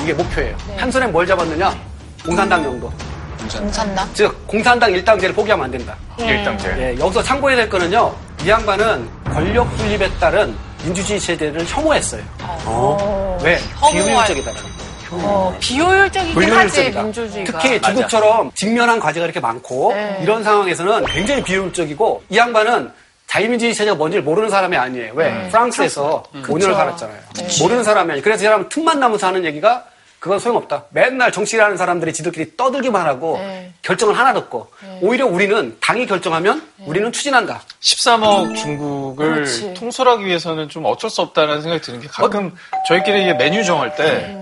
[0.02, 0.56] 이게 목표예요.
[0.76, 1.89] 한 손에 뭘 잡았느냐?
[2.24, 2.92] 공산당 정도.
[3.58, 4.08] 공산당?
[4.14, 5.96] 즉 공산당 일당제를 포기하면 안 된다.
[6.18, 6.74] 일당제.
[6.78, 8.14] 예, 여기서 참고해야 될 거는요.
[8.44, 10.54] 이 양반은 권력 분립에 따른
[10.84, 12.22] 민주주의 체제를 혐오했어요.
[12.64, 13.38] 어.
[13.42, 13.58] 왜?
[13.80, 14.80] 혐오할- 비효율적이다라는 거.
[15.12, 17.02] 어, 비효율적이긴 하지, 불효율적이다.
[17.02, 17.58] 민주주의가.
[17.58, 20.20] 특히 중국처럼 직면한 과제가 이렇게 많고 네.
[20.22, 22.92] 이런 상황에서는 굉장히 비효율적이고 이 양반은
[23.26, 25.12] 자유민주주의 체제가 뭔지를 모르는 사람이 아니에요.
[25.14, 25.48] 왜?
[25.48, 27.18] 프랑스에서 5년을 살았잖아요.
[27.60, 28.22] 모르는 사람이 아니에요.
[28.22, 29.84] 그래서 이 사람은 틈만 나면서 하는 얘기가
[30.20, 30.84] 그건 소용없다.
[30.90, 33.72] 맨날 정치를 하는 사람들이 지들끼리 떠들기만 하고 네.
[33.80, 34.68] 결정을 하나도 없고
[35.00, 37.62] 오히려 우리는 당이 결정하면 우리는 추진한다.
[37.80, 39.72] 13억 중국을 그렇지.
[39.74, 42.54] 통솔하기 위해서는 좀 어쩔 수 없다는 생각이 드는 게 가끔
[42.86, 44.36] 저희끼리 이게 메뉴 정할 때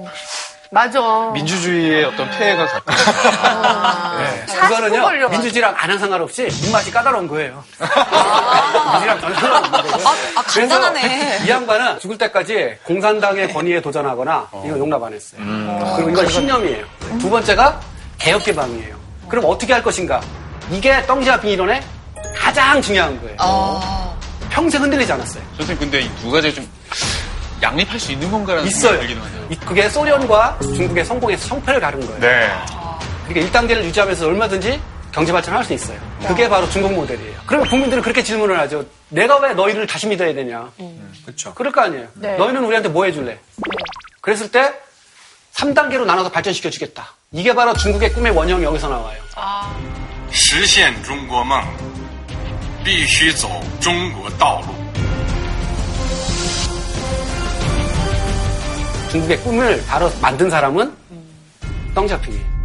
[0.70, 1.30] 맞아.
[1.32, 2.94] 민주주의의 어떤 폐해가 가끔
[4.18, 4.46] 네.
[4.46, 5.28] 사고 그거는요.
[5.30, 7.64] 민주주의랑 아는 상관없이 입맛이 까다로운 거예요.
[7.80, 10.06] 민주주의랑 전혀 상관없는.
[10.06, 11.40] 아, 아, 그래서 간단하네.
[11.44, 15.40] 이 양반은 죽을 때까지 공산당의 권위에 도전하거나 이거 용납 안 했어요.
[15.96, 16.84] 그리고 이건 신념이에요.
[17.20, 17.80] 두 번째가
[18.18, 18.96] 개혁 개방이에요.
[19.28, 20.20] 그럼 어떻게 할 것인가?
[20.70, 21.82] 이게 덩시아핑 이론의
[22.36, 23.36] 가장 중요한 거예요.
[23.38, 24.14] 아,
[24.50, 25.42] 평생 흔들리지 않았어요.
[25.56, 26.68] 선생님 근데 이 두 가지가 좀
[27.61, 28.91] 양립할 수 있는 건가라는 있어요.
[28.93, 29.47] 생각이 들기는 하네요.
[29.49, 32.19] 이- 그게 소련과 중국의 성공에서 성패를 가른 거예요.
[32.19, 32.49] 네.
[33.27, 34.81] 그러니까 일당제를 유지하면서 얼마든지
[35.13, 35.97] 경제 발전할 수 있어요.
[36.27, 37.35] 그게 바로 중국 모델이에요.
[37.45, 38.83] 그러면 국민들은 그렇게 질문을 하죠.
[39.09, 40.69] 내가 왜 너희를 다시 믿어야 되냐?
[41.23, 41.53] 그렇죠.
[41.53, 42.07] 그럴 거 아니에요.
[42.15, 42.35] 네.
[42.37, 43.37] 너희는 우리한테 뭐 해줄래?
[44.21, 44.73] 그랬을 때
[45.55, 47.13] 3단계로 나눠서 발전시켜 주겠다.
[47.31, 49.17] 이게 바로 중국의 꿈의 원형이 여기서 나와요.
[50.31, 51.63] 实现中国梦，
[52.83, 53.47] 必须走
[53.79, 54.86] 中国道路。
[59.10, 60.92] 중국의 꿈을 바로 만든 사람은
[61.94, 62.58] 덩샤핑이에요.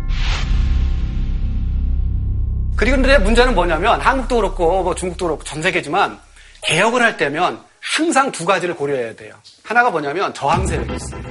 [2.75, 6.19] 그리고 근데 문제는 뭐냐면 한국도 그렇고 뭐 중국도 그렇고 전 세계지만
[6.63, 9.35] 개혁을 할 때면 항상 두 가지를 고려해야 돼요.
[9.63, 11.21] 하나가 뭐냐면 저항 세력이 있어요.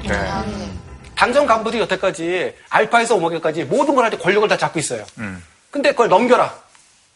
[1.14, 5.04] 당정 간부들이 여태까지 알파에서 오메가까지 모든 걸 할 때 권력을 다 잡고 있어요.
[5.70, 6.52] 근데 그걸 넘겨라.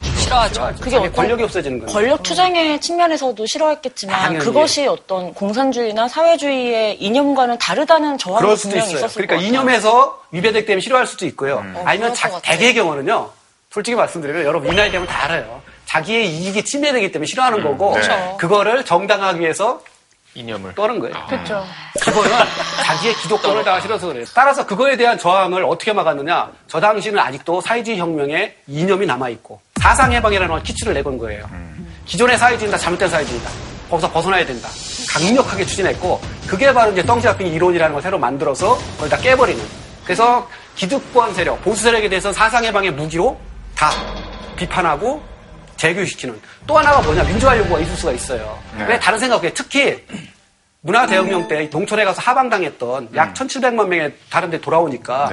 [0.02, 0.74] 싫어하죠.
[0.80, 1.92] 그게 자기 권력이 없어지는 거예요.
[1.92, 4.44] 권력 투쟁의 측면에서도 싫어했겠지만 당연히.
[4.44, 8.98] 그것이 어떤 공산주의나 사회주의의 이념과는 다르다는 저항이 그럴 수도 분명히 있어요.
[9.06, 9.48] 있었을 그러니까 것 같아요.
[9.48, 11.58] 이념에서 위배되기 때문에 싫어할 수도 있고요.
[11.84, 12.52] 아니면 그럴 자, 것 같아요.
[12.56, 13.30] 대개의 경우는요.
[13.70, 15.62] 솔직히 말씀드리면 여러분 이 나이 되면 다 알아요.
[15.86, 18.36] 자기의 이익이 침해되기 때문에 싫어하는 거고 그렇죠.
[18.38, 19.80] 그거를 정당하기 위해서
[20.34, 20.74] 이념을.
[20.74, 21.14] 떠는 거예요.
[21.28, 21.64] 그렇죠.
[22.02, 22.30] 그거는
[22.84, 24.24] 자기의 기독권을 다 싫어서 그래요.
[24.34, 26.50] 따라서 그거에 대한 저항을 어떻게 막았느냐?
[26.68, 31.48] 저 당시는 아직도 사회주의 혁명의 이념이 남아 있고 사상해방이라는 걸 키치를 내건 거예요.
[32.06, 33.50] 기존의 사회주의는 다 잘못된 사회주의다.
[33.88, 34.68] 거기서 벗어나야 된다.
[35.08, 39.62] 강력하게 추진했고 그게 바로 이제 덩치아핑 이론이라는 걸 새로 만들어서 그걸 다 깨버리는.
[40.04, 43.38] 그래서 기득권 세력, 보수 세력에 대해서 사상해방의 무기로
[43.76, 43.90] 다
[44.56, 45.22] 비판하고
[45.76, 48.58] 재교시키는 또 하나가 뭐냐 민주화 요구가 있을 수가 있어요.
[48.88, 50.04] 왜 다른 생각 없게 특히
[50.80, 55.28] 문화 대혁명 때 동촌에 가서 하방당했던 약 1,700만 명의 다른 데 돌아오니까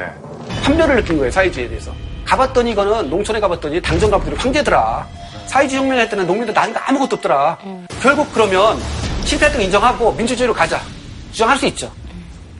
[0.63, 1.92] 판별을 느낀 거예요 사회주의에 대해서.
[2.25, 5.07] 가봤더니 이거는 농촌에 가봤더니 당정 간부들이 황제더라.
[5.45, 7.57] 사회주의 혁명할 때는 농민들 나니까 아무것도 없더라.
[8.01, 8.79] 결국 그러면
[9.25, 10.81] 실패했던 거 인정하고 민주주의로 가자.
[11.31, 11.91] 주장할 수 있죠.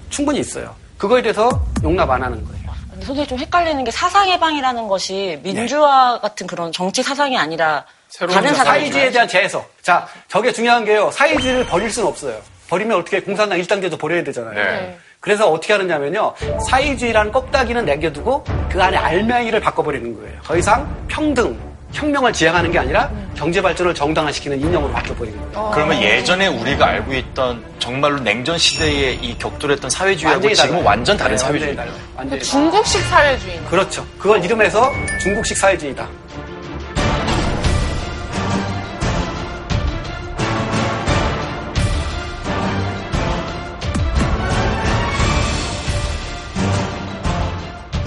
[0.10, 0.76] 충분히 있어요.
[0.98, 1.50] 그거에 대해서
[1.84, 2.64] 용납 안 하는 거예요.
[2.92, 7.86] 근데 선생님 좀 헷갈리는 게 사상해방이라는 것이 민주화 같은 그런 정치 사상이 아니라
[8.20, 9.74] 다른 사상이 사회주의에 대한 재해석.
[9.82, 11.10] 자, 저게 중요한 게요.
[11.12, 12.40] 사회주의를 버릴 수는 없어요.
[12.70, 14.54] 버리면 어떻게 공산당 일당제도 버려야 되잖아요.
[14.54, 14.98] 네.
[15.24, 16.34] 그래서 어떻게 하느냐면요.
[16.68, 20.38] 사회주의라는 껍데기는 남겨두고 그 안에 알맹이를 바꿔버리는 거예요.
[20.44, 21.58] 더 이상 평등,
[21.94, 25.72] 혁명을 지향하는 게 아니라 경제 발전을 정당화시키는 이념으로 바뀌어버리는 거예요.
[25.74, 30.84] 그러면 예전에 우리가 알고 있던 정말로 냉전 시대에 이 격돌했던 사회주의하고 지금은.
[30.84, 31.78] 완전 다른 네, 사회주의.
[32.18, 32.42] 완전히.
[32.42, 33.62] 중국식 사회주의.
[33.70, 34.06] 그렇죠.
[34.20, 36.06] 그걸 이름해서 중국식 사회주의다.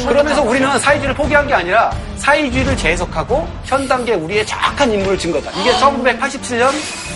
[0.06, 5.50] 그러면서 우리는 사회주의를 포기한 게 아니라 사회주의를 재해석하고 현 단계 우리의 정확한 인물을 준 거다.
[5.60, 6.70] 이게 1987년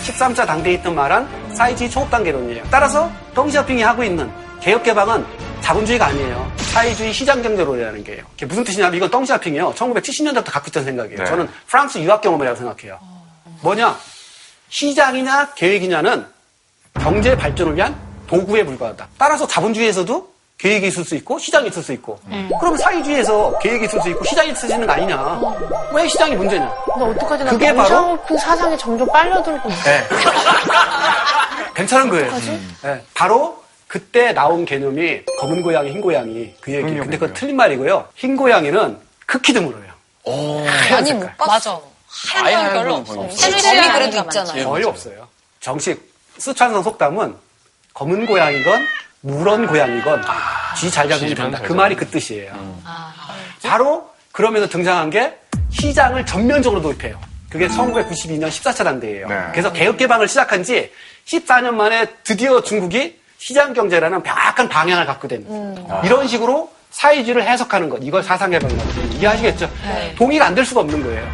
[0.05, 2.63] 13차 당대에 있던 말한 사회주의 초급 단계론이에요.
[2.69, 5.25] 따라서 덩시아핑이 하고 있는 개혁 개방은
[5.61, 6.51] 자본주의가 아니에요.
[6.57, 8.23] 사회주의 시장 경제론이라는 게요.
[8.31, 9.73] 그게 무슨 뜻이냐면 이건 덩시아핑이요.
[9.73, 11.19] 1970년대부터 갖고 있던 생각이에요.
[11.19, 11.25] 네.
[11.25, 12.99] 저는 프랑스 유학 경험이라고 생각해요.
[13.61, 13.95] 뭐냐?
[14.69, 16.25] 시장이냐 계획이냐는
[16.99, 17.95] 경제 발전을 위한
[18.27, 19.07] 도구에 불과하다.
[19.17, 22.19] 따라서 자본주의에서도 계획이 있을 수 있고 시장이 있을 수 있고
[22.59, 25.39] 그럼 사회주의에서 계획이 있을 수 있고 시장이 있을 수 있는 거 아니냐.
[25.91, 26.71] 왜 시장이 문제냐.
[26.93, 27.43] 근데 어떡하지?
[27.45, 29.69] 나 그게 바로- 덩샤오핑 사상에 점점 빨려들고.
[29.69, 30.07] 네.
[31.73, 32.31] 괜찮은 거예요.
[32.83, 33.03] 네.
[33.15, 36.93] 바로 그때 나온 개념이 검은 고양이, 흰 고양이 그 얘기.
[36.95, 38.07] 근데 그건 틀린 말이고요.
[38.13, 39.81] 흰 고양이는 극히 드물어요.
[40.91, 41.81] 많이 못 봤어.
[41.81, 43.49] 건 하얀 별로 건 없어.
[43.49, 43.61] 이
[43.93, 44.69] 그래도 있잖아요.
[44.69, 45.27] 거의 없어요.
[45.59, 47.35] 정식 스촨성 속담은
[47.95, 48.85] 검은 고양이건
[49.23, 50.21] 누런 고양이건
[50.77, 51.57] 쥐 잘 잡으면 쥐면 된다.
[51.59, 52.53] 잘그 말이 그 뜻이에요.
[53.63, 55.37] 바로 그러면서 등장한 게
[55.71, 57.19] 시장을 전면적으로 도입해요.
[57.49, 59.27] 그게 1992년 14차 당대예요.
[59.27, 59.35] 네.
[59.51, 60.91] 그래서 개혁 개방을 시작한 지
[61.25, 65.45] 14년 만에 드디어 중국이 시장 경제라는 명확한 방향을 갖게 된
[66.03, 69.09] 이런 식으로 사회주의를 해석하는 것 이걸 사상 개방이라고 해요.
[69.13, 69.69] 이해하시겠죠?
[70.17, 71.27] 동의가 안 될 수가 없는 거예요.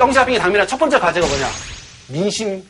[0.00, 1.46] 덩샤핑이 당면한 첫 번째 과제가 뭐냐?
[2.08, 2.62] 민심을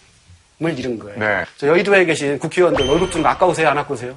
[0.76, 1.18] 잃은 거예요.
[1.18, 1.44] 네.
[1.56, 3.68] 저 여의도에 계신 국회의원들 월급 좀 아까우세요?
[3.68, 4.16] 안 아까우세요?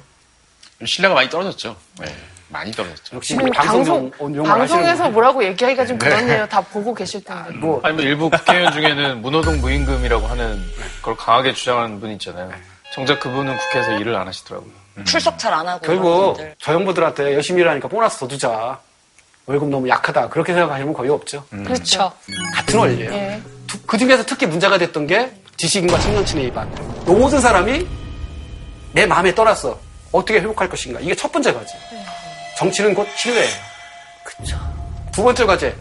[0.84, 1.76] 신뢰가 많이 떨어졌죠.
[2.00, 2.06] 네,
[2.48, 3.14] 많이 떨어졌죠.
[3.16, 4.10] 역시 지금 방송
[4.44, 5.10] 방송, 분들.
[5.12, 6.46] 뭐라고 얘기하기가 좀 그렇네요.
[6.48, 7.52] 다 보고 계실 텐데.
[7.52, 10.60] 뭐 아니 뭐 일부 국회의원 중에는 문호동 무임금이라고 하는
[11.00, 12.50] 걸 강하게 주장하는 분이 있잖아요.
[12.92, 14.72] 정작 그분은 국회에서 일을 안 하시더라고요.
[15.04, 15.86] 출석 잘 안 하고.
[15.86, 16.36] 결국.
[16.58, 18.80] 저 형부들한테 열심히 일하니까 보너스 더 주자.
[19.46, 20.28] 월급 너무 약하다.
[20.30, 21.44] 그렇게 생각하시는 분 거의 없죠.
[21.50, 22.12] 그렇죠.
[22.54, 23.12] 같은 원리예요.
[23.12, 23.42] 예.
[23.86, 26.68] 그 중에서 특히 문제가 됐던 게 지식인과 청년층의 위반.
[27.04, 27.86] 모든 사람이
[28.92, 29.78] 내 마음에 떠났어.
[30.12, 31.00] 어떻게 회복할 것인가.
[31.00, 31.74] 이게 첫 번째 과제.
[32.56, 33.50] 정치는 곧 신뢰예요.
[34.24, 34.56] 그쵸.
[35.12, 35.76] 두 번째 과제.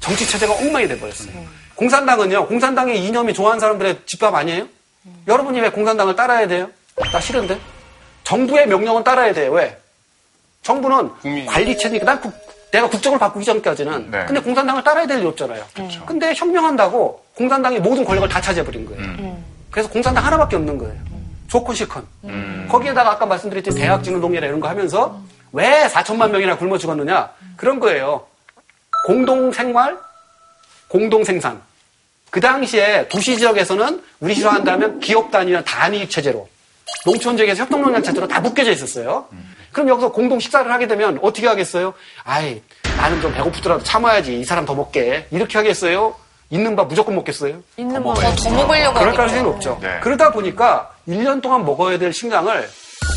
[0.00, 1.30] 정치 체제가 엉망이 돼버렸어요.
[1.74, 4.68] 공산당은요, 공산당의 이념이 좋아하는 사람들의 집밥 아니에요?
[5.26, 6.70] 여러분이 왜 공산당을 따라야 돼요?
[7.12, 7.58] 나 싫은데?
[8.24, 9.50] 정부의 명령은 따라야 돼요.
[9.52, 9.76] 왜?
[10.62, 11.46] 정부는 국민.
[11.46, 12.34] 관리 체니까 난 국-
[12.70, 14.24] 내가 국정을 바꾸기 전까지는 네.
[14.26, 15.64] 근데 공산당을 따라야 될 일 없잖아요.
[16.06, 19.36] 근데 혁명한다고 공산당이 모든 권력을 다 차지해버린 거예요.
[19.70, 20.94] 그래서 공산당 하나밖에 없는 거예요.
[21.48, 22.06] 좋건 싫건.
[22.68, 25.20] 거기에다가 아까 말씀드렸듯이 대학 진우동이라 이런 거 하면서
[25.52, 28.26] 왜 4천만 명이나 굶어 죽었느냐 그런 거예요.
[29.06, 29.96] 공동 생활,
[30.88, 31.60] 공동 생산.
[32.30, 36.46] 그 당시에 도시 지역에서는 우리 싫어한다면 기업 단위나 단위 체제로
[37.06, 39.26] 농촌 지역에서 협동농장 체제로 다 묶여져 있었어요.
[39.72, 41.94] 그럼 여기서 공동 식사를 하게 되면 어떻게 하겠어요?
[42.24, 42.62] 아이
[42.96, 46.14] 나는 좀 배고프더라도 참아야지 이 사람 더 먹게 이렇게 하겠어요?
[46.50, 47.62] 있는 밥 무조건 먹겠어요?
[47.76, 49.14] 있는 거 더, 더 먹으려고 그럴.
[49.14, 49.78] 가능성이 높죠.
[49.82, 50.00] 네.
[50.02, 52.68] 그러다 보니까 1년 동안 먹어야 될 식량을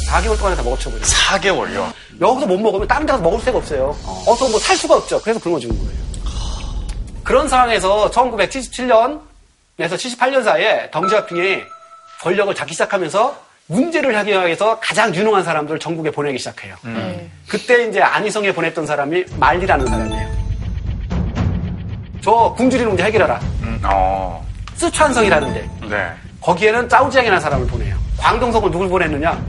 [0.10, 1.06] 4개월 동안에 다 먹어쳐버려요.
[1.06, 1.94] 4개월요.
[2.20, 3.96] 여기서 못 먹으면 다른 데 가서 먹을 데가 없어요.
[4.28, 5.22] 어서 뭐 살 수가 없죠.
[5.22, 6.02] 그래서 굶어 죽는 거예요.
[7.24, 9.20] 그런 상황에서 1977년에서
[9.80, 11.64] 78년 사이에 덩샤핑이
[12.22, 13.36] 권력을 잡기 시작하면서
[13.76, 16.76] 문제를 해결하기 위해서 가장 유능한 사람들을 전국에 보내기 시작해요.
[17.48, 20.42] 그때 이제 안희성에 보냈던 사람이 말리라는 사람이에요.
[22.22, 23.40] 저 굶주리는 문제 해결하라.
[23.64, 26.12] 음, 어, 쓰촨성이라는데 네.
[26.42, 27.96] 거기에는 짜오지양이라는 사람을 보내요.
[28.18, 29.42] 광동성을 누굴 보냈느냐?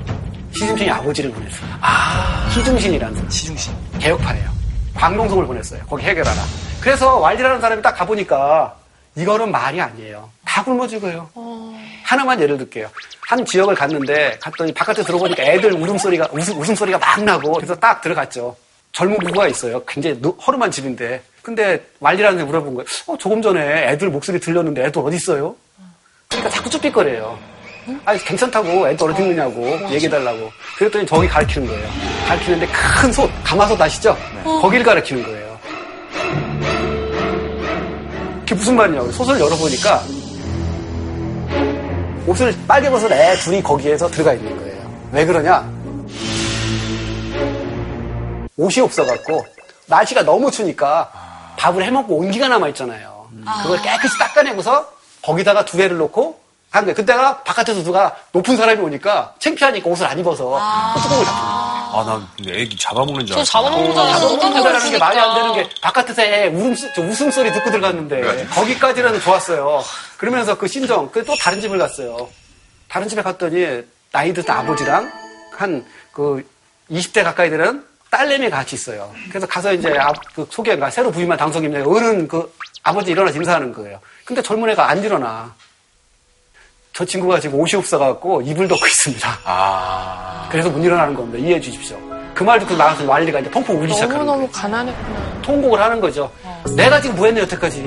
[0.53, 1.69] 시진핑이 아버지를 보냈어요.
[1.81, 3.31] 아, 시중신이라는 사람.
[3.31, 3.75] 시중신.
[3.99, 4.51] 개혁파예요.
[4.95, 5.83] 광동성을 보냈어요.
[5.89, 6.41] 거기 해결하라.
[6.81, 8.75] 그래서 왈디라는 사람이 딱 가보니까
[9.15, 10.29] 이거는 말이 아니에요.
[10.45, 11.29] 다 굶어 죽어요.
[12.05, 12.89] 하나만 예를 들게요.
[13.29, 18.57] 한 지역을 갔는데 갔더니 바깥에 들어보니까 애들 울음소리가 웃음, 웃음소리가 막 나고 그래서 딱 들어갔죠.
[18.93, 19.83] 젊은 부부가 있어요.
[19.85, 21.23] 굉장히 노- 허름한 집인데.
[21.43, 22.87] 근데 왈디라는 애 물어본 거예요.
[23.07, 25.57] 어, 조금 전에 애들 목소리 들렸는데 애들 어디 있어요?
[26.29, 27.39] 그러니까 자꾸 쭈삣거려요.
[28.05, 30.51] 아니 괜찮다고 애들 어디 있느냐고 얘기해달라고.
[30.77, 31.89] 그랬더니 저기 가르치는 거예요.
[32.29, 34.17] 가르치는데 큰 솥, 가마솥 아시죠?
[34.45, 35.52] 거기를 가르치는 거예요.
[38.53, 39.11] 그게 무슨 말이냐고.
[39.13, 40.03] 솥을 열어보니까
[42.27, 45.09] 옷을 빨개 벗은 애 둘이 거기에서 들어가 있는 거예요.
[45.13, 45.69] 왜 그러냐?
[48.57, 49.45] 옷이 없어갖고
[49.87, 51.11] 날씨가 너무 추니까
[51.57, 53.29] 밥을 해먹고 온기가 남아있잖아요.
[53.63, 56.39] 그걸 깨끗이 닦아내고서 거기다가 두 개를 놓고
[56.71, 56.95] 한 거예요.
[56.95, 60.61] 그때가 바깥에서 누가 높은 사람이 오니까 창피하니까 옷을 안 입어서
[61.03, 61.72] 뚜껑을 닫는 거예요.
[61.93, 63.51] 아, 나 애기 잡아먹는 줄저 알았어.
[63.53, 64.29] 잡아먹는 줄 알았어.
[64.39, 69.83] 잡아먹는다는 게 말이 안 되는 게 바깥에서 애 울음, 저 웃음소리 듣고 들어갔는데 거기까지는 좋았어요.
[70.17, 72.29] 그러면서 그 신정, 그 또 다른 집을 갔어요.
[72.89, 75.11] 다른 집에 갔더니 나이 든 아버지랑
[75.57, 76.47] 한 그
[76.91, 79.11] 20대 가까이 되는 딸내미 같이 있어요.
[79.31, 82.53] 그래서 가서 이제 아, 그 소개가 새로 부임한 당선인데 어른 그
[82.83, 83.99] 아버지 일어나서 인사하는 거예요.
[84.27, 85.55] 근데 젊은 애가 안 일어나.
[86.95, 89.39] 저 친구가 지금 옷이 없어갖고 이불 덮고 있습니다.
[89.45, 91.39] 아, 그래서 못 일어나는 겁니다.
[91.39, 91.99] 이해해 주십시오.
[92.35, 94.31] 그 말 듣고 나가서 완리가 이제 펑펑 울기 시작하는 거예요.
[94.33, 95.43] 너무너무 가난했구나.
[95.43, 96.33] 통곡을 하는 거죠.
[96.77, 97.83] 내가 지금 뭐 했네, 여태까지.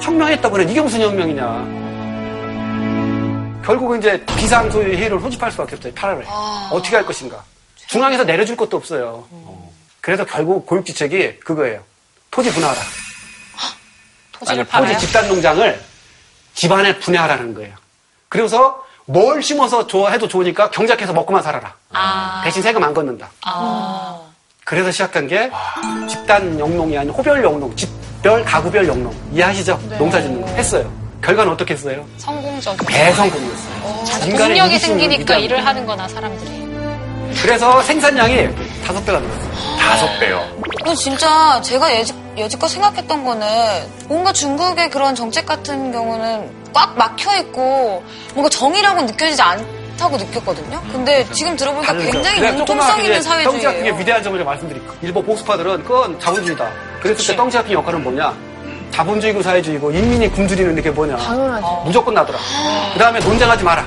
[0.00, 0.70] 혁명했다고 그래.
[0.70, 1.84] 이게 무슨 혁명이냐.
[3.64, 5.92] 결국은 이제 비상 소유 회의를 소집할 수밖에 없어요.
[5.94, 6.24] 8월에.
[6.70, 7.42] 어떻게 할 것인가.
[7.88, 9.26] 중앙에서 내려줄 것도 없어요.
[10.00, 11.80] 그래서 결국 고육지책이 그거예요.
[12.30, 12.80] 토지 분할하라.
[14.32, 14.98] 토지를 토지 팔아요?
[14.98, 15.80] 집단 농장을
[16.54, 17.74] 집안에 분해하라는 거예요.
[18.34, 21.72] 그래서 뭘 심어서 좋아해도 좋으니까 경작해서 먹고만 살아라.
[21.92, 22.42] 아.
[22.44, 23.30] 대신 세금 안 걷는다.
[23.46, 24.18] 아.
[24.64, 25.52] 그래서 시작한 게
[26.08, 29.80] 집단 영농이 아닌 호별 영농, 집별 가구별 영농 이해하시죠?
[29.88, 29.98] 네.
[29.98, 30.92] 농사 짓는 거 했어요.
[31.22, 32.04] 결과는 어떻게 했어요?
[32.16, 32.86] 성공적이고.
[32.86, 34.24] 대성공이었어요.
[34.32, 35.36] 이기심을 생기니까.
[35.36, 36.64] 일을 하는 거나 사람들이.
[37.40, 38.48] 그래서 생산량이
[38.84, 39.76] 다섯 배가 늘었어요.
[39.78, 40.44] 다섯 배요.
[40.78, 43.46] 근데 진짜 제가 여지, 여지껏 생각했던 거는
[44.08, 50.82] 뭔가 중국의 그런 정책 같은 경우는 꽉 막혀 있고 뭔가 정의라고 느껴지지 않다고 느꼈거든요.
[50.92, 52.10] 근데 지금 들어보니까 다르죠.
[52.10, 53.94] 굉장히 융통성 조그맣게 있는 이제 덩치 같은 게 사회주의예요.
[53.98, 54.92] 위대한 점을 좀 말씀드릴게요.
[55.02, 56.68] 일본 보수파들은 그건 자본주의다.
[57.00, 58.34] 그랬을 때 덩치 같은 역할은 뭐냐?
[58.90, 61.16] 자본주의고 사회주의고 인민이 굶주리는 게 뭐냐?
[61.16, 61.66] 당연하지.
[61.84, 62.38] 무조건 나더라.
[62.92, 63.84] 그 다음에 논쟁하지 마라.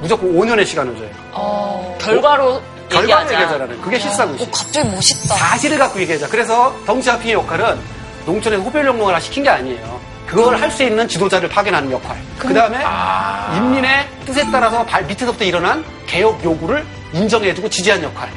[0.00, 1.08] 무조건 5년의 시간을 줘요.
[1.32, 3.32] 어, 결과로 결과를 얘기하자.
[3.32, 4.50] 얘기하자라는 그게 실사고시.
[4.50, 5.34] 갑자기 멋있다.
[5.34, 6.28] 사실을 갖고 얘기하자.
[6.28, 7.78] 그래서 덩치아핑의 역할은
[8.26, 10.00] 농촌에서 호별영농을 하나 시킨 게 아니에요.
[10.26, 12.16] 그걸 할 수 있는 지도자를 파견하는 역할.
[12.38, 12.78] 그 다음에
[13.56, 18.28] 인민의 뜻에 따라서 발 밑에서부터 일어난 개혁 요구를 인정해주고 지지한 역할.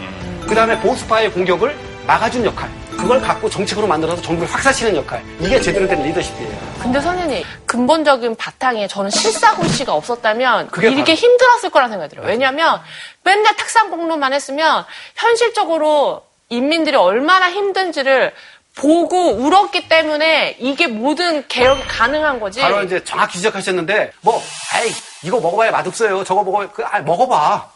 [0.47, 2.69] 그 다음에 보수파의 공격을 막아준 역할.
[2.97, 5.23] 그걸 갖고 정책으로 만들어서 정부를 확산시키는 역할.
[5.39, 6.58] 이게 제대로 된 리더십이에요.
[6.82, 12.28] 근데 선생님 근본적인 바탕에 저는 실사고시가 없었다면 그게 이렇게 바로- 힘들었을 거라 생각이 들어요.
[12.28, 12.82] 왜냐하면
[13.23, 14.84] 맨날 탁상공론만 했으면
[15.15, 18.34] 현실적으로 인민들이 얼마나 힘든지를
[18.77, 22.61] 보고 울었기 때문에 이게 모든 개혁이 가능한 거지.
[22.61, 24.41] 바로 이제 정확히 지적하셨는데, 뭐,
[24.73, 24.89] 아이,
[25.23, 26.23] 이거 먹어봐야 맛없어요.
[26.23, 27.69] 저거 먹어야, 그, 아, 먹어봐.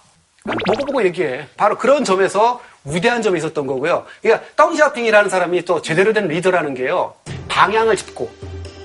[0.44, 1.48] 먹어보고 얘기해.
[1.58, 4.06] 바로 그런 점에서 위대한 점이 있었던 거고요.
[4.22, 7.16] 그러니까, 덩시아핑이라는 사람이 또 제대로 된 리더라는 게요.
[7.48, 8.30] 방향을 짚고,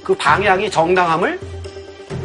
[0.02, 1.38] 그 방향이 정당함을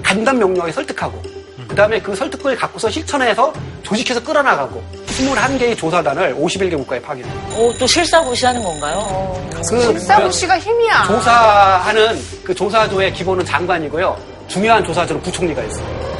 [0.03, 1.21] 간단 명료하게 설득하고,
[1.67, 7.33] 그 다음에 그 설득을 갖고서 실천해서 조직해서 끌어나가고, 21개의 조사단을 51개 국가에 파견해요.
[7.51, 9.49] 어, 또 실사고시 하는 건가요?
[9.69, 11.03] 그 실사고시가 힘이야.
[11.07, 14.17] 조사하는 그 조사조의 기본은 장관이고요.
[14.47, 16.11] 중요한 조사조는 부총리가 있어요.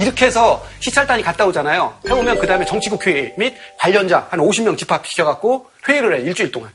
[0.00, 1.92] 이렇게 해서 시찰단이 갔다 오잖아요.
[2.08, 6.70] 해오면 그 다음에 정치국 회의 및 관련자 한 50명 집합시켜갖고 회의를 해, 일주일 동안.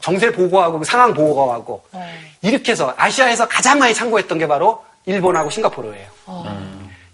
[0.00, 1.82] 정세 보고하고 그 상황 보고하고.
[2.40, 6.06] 이렇게 해서 아시아에서 가장 많이 참고했던 게 바로 일본하고 싱가포르예요.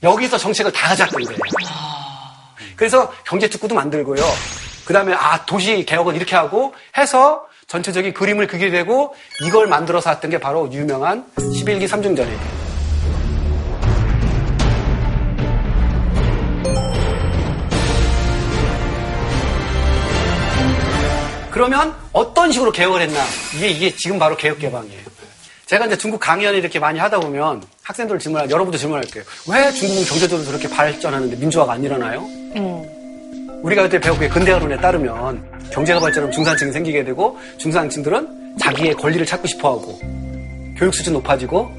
[0.05, 1.39] 여기서 정책을 다 잡은 거예요.
[2.77, 4.23] 그래서 경제 특구도 만들고요.
[4.85, 10.31] 그 다음에 아 도시 개혁은 이렇게 하고 해서 전체적인 그림을 그리게 되고 이걸 만들어서 했던
[10.31, 12.65] 게 바로 유명한 11기 삼중전이에요.
[21.51, 23.21] 그러면 어떤 식으로 개혁을 했나?
[23.55, 25.03] 이게, 이게 지금 바로 개혁 개방이에요.
[25.67, 29.23] 제가 이제 중국 강연을 이렇게 많이 하다 보면 학생들 질문할, 여러분도 질문할게요.
[29.49, 32.29] 왜 중국은 경제적으로 저렇게 발전하는데 민주화가 안 일어나요?
[33.63, 39.71] 우리가 그때 배웠기에 근대화론에 따르면 경제가 발전하면 중산층이 생기게 되고 중산층들은 자기의 권리를 찾고 싶어
[39.71, 39.99] 하고
[40.77, 41.71] 교육 수준 높아지고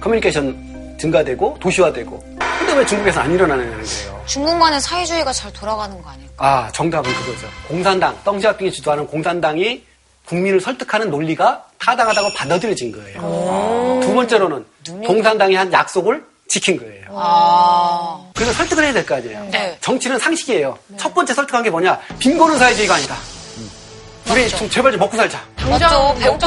[0.00, 2.24] 커뮤니케이션 증가되고 도시화되고
[2.58, 4.22] 근데 왜 중국에서 안 일어나느냐는 거예요.
[4.26, 6.32] 중국만의 사회주의가 잘 돌아가는 거 아닐까?
[6.38, 7.46] 아, 정답은 그거죠.
[7.68, 9.84] 공산당, 덩시아핑이 주도하는 공산당이
[10.26, 14.00] 국민을 설득하는 논리가 타당하다고 받아들여진 거예요.
[14.02, 14.64] 두 번째로는
[15.06, 17.04] 공산당이 한 약속을 지킨 거예요.
[17.10, 18.20] 아.
[18.34, 19.46] 그래서 설득을 해야 될 거 아니에요.
[19.50, 19.76] 네.
[19.80, 20.76] 정치는 상식이에요.
[20.96, 21.98] 첫 번째 설득한 게 뭐냐?
[22.18, 23.16] 빈곤은 사회주의가 아니다.
[24.30, 25.40] 우리 좀 제발 좀 먹고 살자.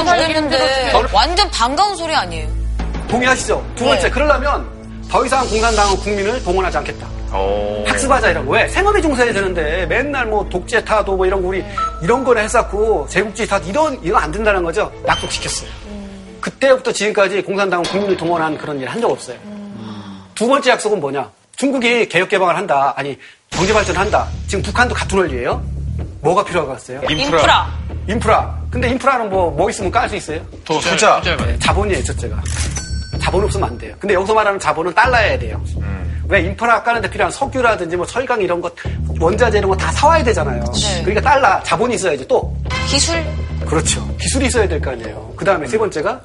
[0.06, 1.16] 살기 죽겠는데 힘들었지.
[1.16, 2.48] 완전 반가운 소리 아니에요?
[3.10, 3.66] 동의하시죠?
[3.76, 4.10] 두 번째, 네.
[4.10, 4.68] 그러려면
[5.10, 7.08] 더 이상 공산당은 국민을 동원하지 않겠다.
[7.86, 11.64] 학습하자 이라고 왜 생업에 종사해야 되는데 맨날 뭐 독재 타도 뭐 이런 거 우리
[12.02, 15.70] 이런 거나 했었고 제국주의 타도 이런 이거 안 된다는 거죠 약속 지켰어요
[16.40, 19.38] 그때부터 지금까지 공산당은 국민을 동원한 그런 일 한 적 없어요
[20.38, 23.18] 두 번째 약속은 뭐냐 중국이 개혁 개방을 한다 아니
[23.50, 25.64] 경제 발전을 한다 지금 북한도 같은 원리예요
[26.22, 27.68] 뭐가 필요하겠어요 인프라.
[28.08, 31.22] 인프라 근데 인프라는 뭐 뭐 있으면 깔 수 있어요 돈, 투자.
[31.22, 32.42] 네, 자본이에요, 첫째가.
[33.22, 33.96] 자본 없으면 안 돼요.
[34.00, 35.62] 근데 여기서 말하는 자본은 달러여야 돼요.
[36.30, 38.74] 왜 인프라 까는데 필요한 석유라든지 뭐 철강 이런 것,
[39.20, 40.64] 원자재 이런 거 다 사와야 되잖아요.
[40.64, 41.04] 네.
[41.04, 42.54] 그러니까 달러, 자본이 있어야지 또.
[42.88, 43.24] 기술
[43.66, 44.06] 그렇죠.
[44.18, 45.34] 기술이 있어야 될 거 아니에요.
[45.38, 46.22] 그 다음에 세 번째가,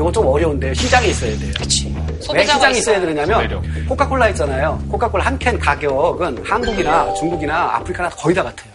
[0.00, 1.52] 이건 좀 어려운데 시장이 있어야 돼요.
[1.60, 4.82] 왜 소비자가 시장이 있어야 되느냐면, 코카콜라 있잖아요.
[4.90, 8.70] 코카콜라 한 캔 가격은 한국이나 중국이나 아프리카나 거의 다 같아요.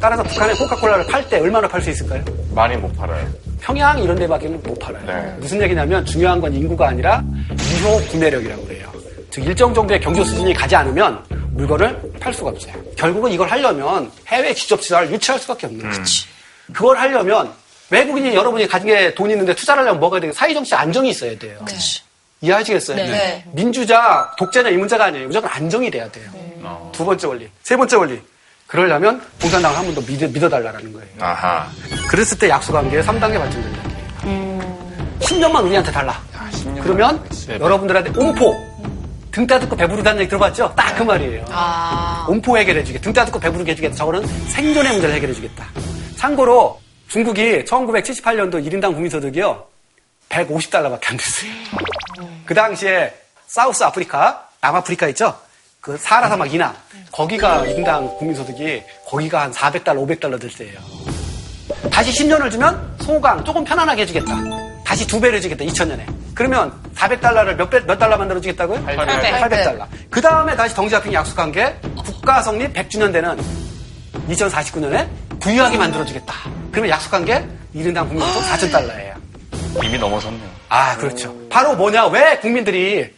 [0.00, 2.22] 따라서 북한에 코카콜라를 팔 때 얼마나 팔 수 있을까요?
[2.52, 3.26] 많이 못 팔아요.
[3.60, 5.04] 평양 이런 데밖에는 못 팔아요.
[5.06, 5.36] 네.
[5.38, 7.22] 무슨 얘기냐면 중요한 건 인구가 아니라
[7.80, 8.88] 유효 구매력이라고 그래요.
[9.30, 12.74] 즉 일정 정도의 경제 수준이 가지 않으면 물건을 팔 수가 없어요.
[12.96, 16.02] 결국은 이걸 하려면 해외 직접 투자를 유치할 수밖에 없는 거죠.
[16.72, 17.50] 그걸 하려면
[17.90, 20.32] 외국인이 여러분이 가진 게 돈 있는데 투자를 하려면 뭐가 돼요?
[20.32, 21.58] 사회정치 안정이 있어야 돼요.
[22.40, 22.96] 이해하시겠어요?
[22.96, 23.44] 네.
[23.52, 25.26] 민주자, 독재자 이 문제가 아니에요.
[25.28, 26.28] 무조건 안정이 돼야 돼요.
[26.92, 27.48] 두 번째 원리.
[27.62, 28.20] 세 번째 원리.
[28.66, 31.08] 그러려면 공산당을 한 번 더 믿어, 믿어달라는 거예요.
[31.20, 31.68] 아하.
[32.08, 34.76] 그랬을 때 약속한 게 3단계 발전 전략이에요.
[35.20, 36.20] 10년만 우리한테 달라.
[36.82, 38.54] 그러면 여러분들한테 옴포
[39.30, 40.72] 등 따뜻고 배부르다는 얘기 들어봤죠?
[40.76, 41.44] 딱 그 말이에요.
[42.28, 43.00] 옴포 해결해주게.
[43.00, 43.94] 등 따뜻고 배부르게 해주겠다.
[43.94, 45.64] 저거는 생존의 문제를 해결해주겠다.
[46.16, 49.64] 참고로 중국이 1978년도 1인당 국민소득이요.
[50.28, 51.50] 150달러밖에 안 됐어요.
[52.44, 53.14] 그 당시에
[53.46, 55.38] 사우스 아프리카, 남아프리카 있죠?
[55.80, 56.74] 그 사하라 사막 이남.
[57.12, 60.80] 거기가 1인당 국민소득이 거기가 한 400달러, 500달러 될 때예요.
[61.92, 64.34] 다시 10년을 주면 소강 조금 편안하게 해주겠다.
[64.84, 65.64] 다시 두 배를 주겠다.
[65.64, 66.04] 2000년에.
[66.34, 68.84] 그러면 400달러를 몇, 배, 몇 달러 만들어 주겠다고요?
[68.84, 69.32] 800.
[69.40, 69.86] 800달러.
[70.10, 73.38] 그 다음에 다시 덩지아핑이 약속한 게 국가 성립 100주년 되는
[74.28, 75.08] 2049년에
[75.46, 76.34] 부유하게 만들어 주겠다.
[76.72, 78.42] 그러면 약속한 게 1인당 국민소득
[78.72, 79.14] 4,000달러예요.
[79.84, 80.50] 이미 넘어섰네요.
[80.68, 81.32] 아, 그렇죠.
[81.48, 82.06] 바로 뭐냐?
[82.08, 83.14] 왜 국민들이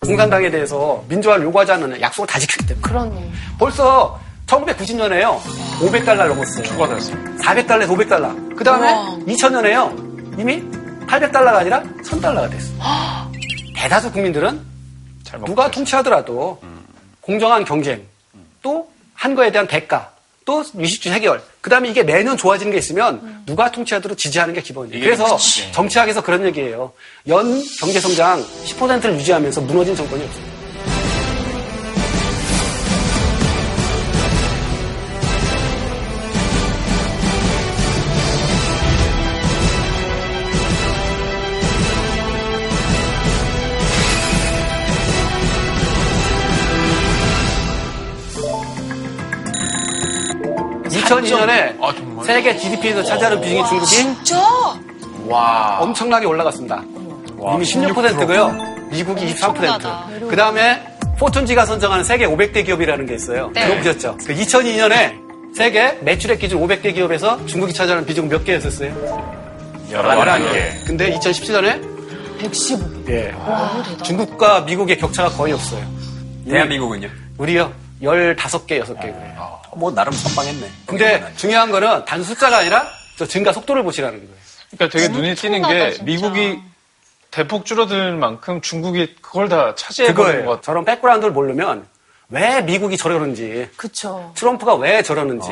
[0.00, 2.80] 공산당에 대해서 민주화를 요구하지 않는 약속을 다 지켰기 때문에.
[2.80, 3.32] 그러네.
[3.58, 5.38] 벌써 1990년에요.
[5.80, 6.64] 500달러 넘었어요.
[6.64, 7.16] 추가됐어요.
[7.36, 8.56] 400달러에서 500달러.
[8.56, 8.88] 그 다음에
[9.26, 10.40] 2000년에요.
[10.40, 10.62] 이미
[11.06, 12.72] 800달러가 아니라 1000달러가 됐어.
[13.76, 14.58] 대다수 국민들은
[15.44, 16.62] 누가 통치하더라도
[17.20, 18.02] 공정한 경쟁,
[18.62, 20.12] 또 한 거에 대한 대가,
[20.46, 21.42] 또 유식주 해결.
[21.60, 25.04] 그 다음에 이게 매년 좋아지는 게 있으면 누가 통치하더라도 지지하는 게 기본이에요.
[25.04, 25.36] 그래서.
[25.72, 26.92] 정치학에서 그런 얘기예요.
[27.28, 30.55] 연 경제 성장 10%를 유지하면서 무너진 정권이 없어요.
[51.06, 54.40] 2002년에 세계 GDP에서 차지하는 비중이 중국이 진짜?
[55.26, 55.78] 와.
[55.80, 56.82] 엄청나게 올라갔습니다.
[57.54, 58.56] 이미 16%고요.
[58.90, 60.28] 미국이 23%.
[60.28, 60.82] 그 다음에
[61.18, 63.50] 포춘지가 선정하는 세계 500대 기업이라는 게 있어요.
[63.54, 63.66] 네.
[63.66, 64.18] 들어보셨죠?
[64.26, 68.92] 그 2002년에 세계 매출액 기준 500대 기업에서 중국이 차지하는 비중은 몇 개였었어요?
[69.90, 70.86] 11개.
[70.86, 72.84] 근데 2017년에 115.
[73.08, 73.34] 예.
[74.02, 75.82] 중국과 미국의 격차가 거의 없어요.
[76.48, 77.08] 대한민국은요?
[77.38, 77.72] 우리요?
[78.02, 79.60] 15개, 6개 그래요.
[79.74, 80.68] 뭐 나름 선방했네.
[80.86, 82.86] 근데 중요한 거는 단 숫자가 아니라
[83.16, 84.34] 저 증가 속도를 보시라는 거예요.
[84.70, 86.60] 그러니까 되게 눈에 띄는 게 미국이
[87.30, 90.46] 대폭 줄어들 만큼 중국이 그걸 다 차지해버린 것 그거예요.
[90.48, 90.60] 같아요.
[90.62, 91.86] 저런 백그라운드를 모르면
[92.28, 94.32] 왜 미국이 저러는지, 그쵸.
[94.34, 95.48] 트럼프가 왜 저러는지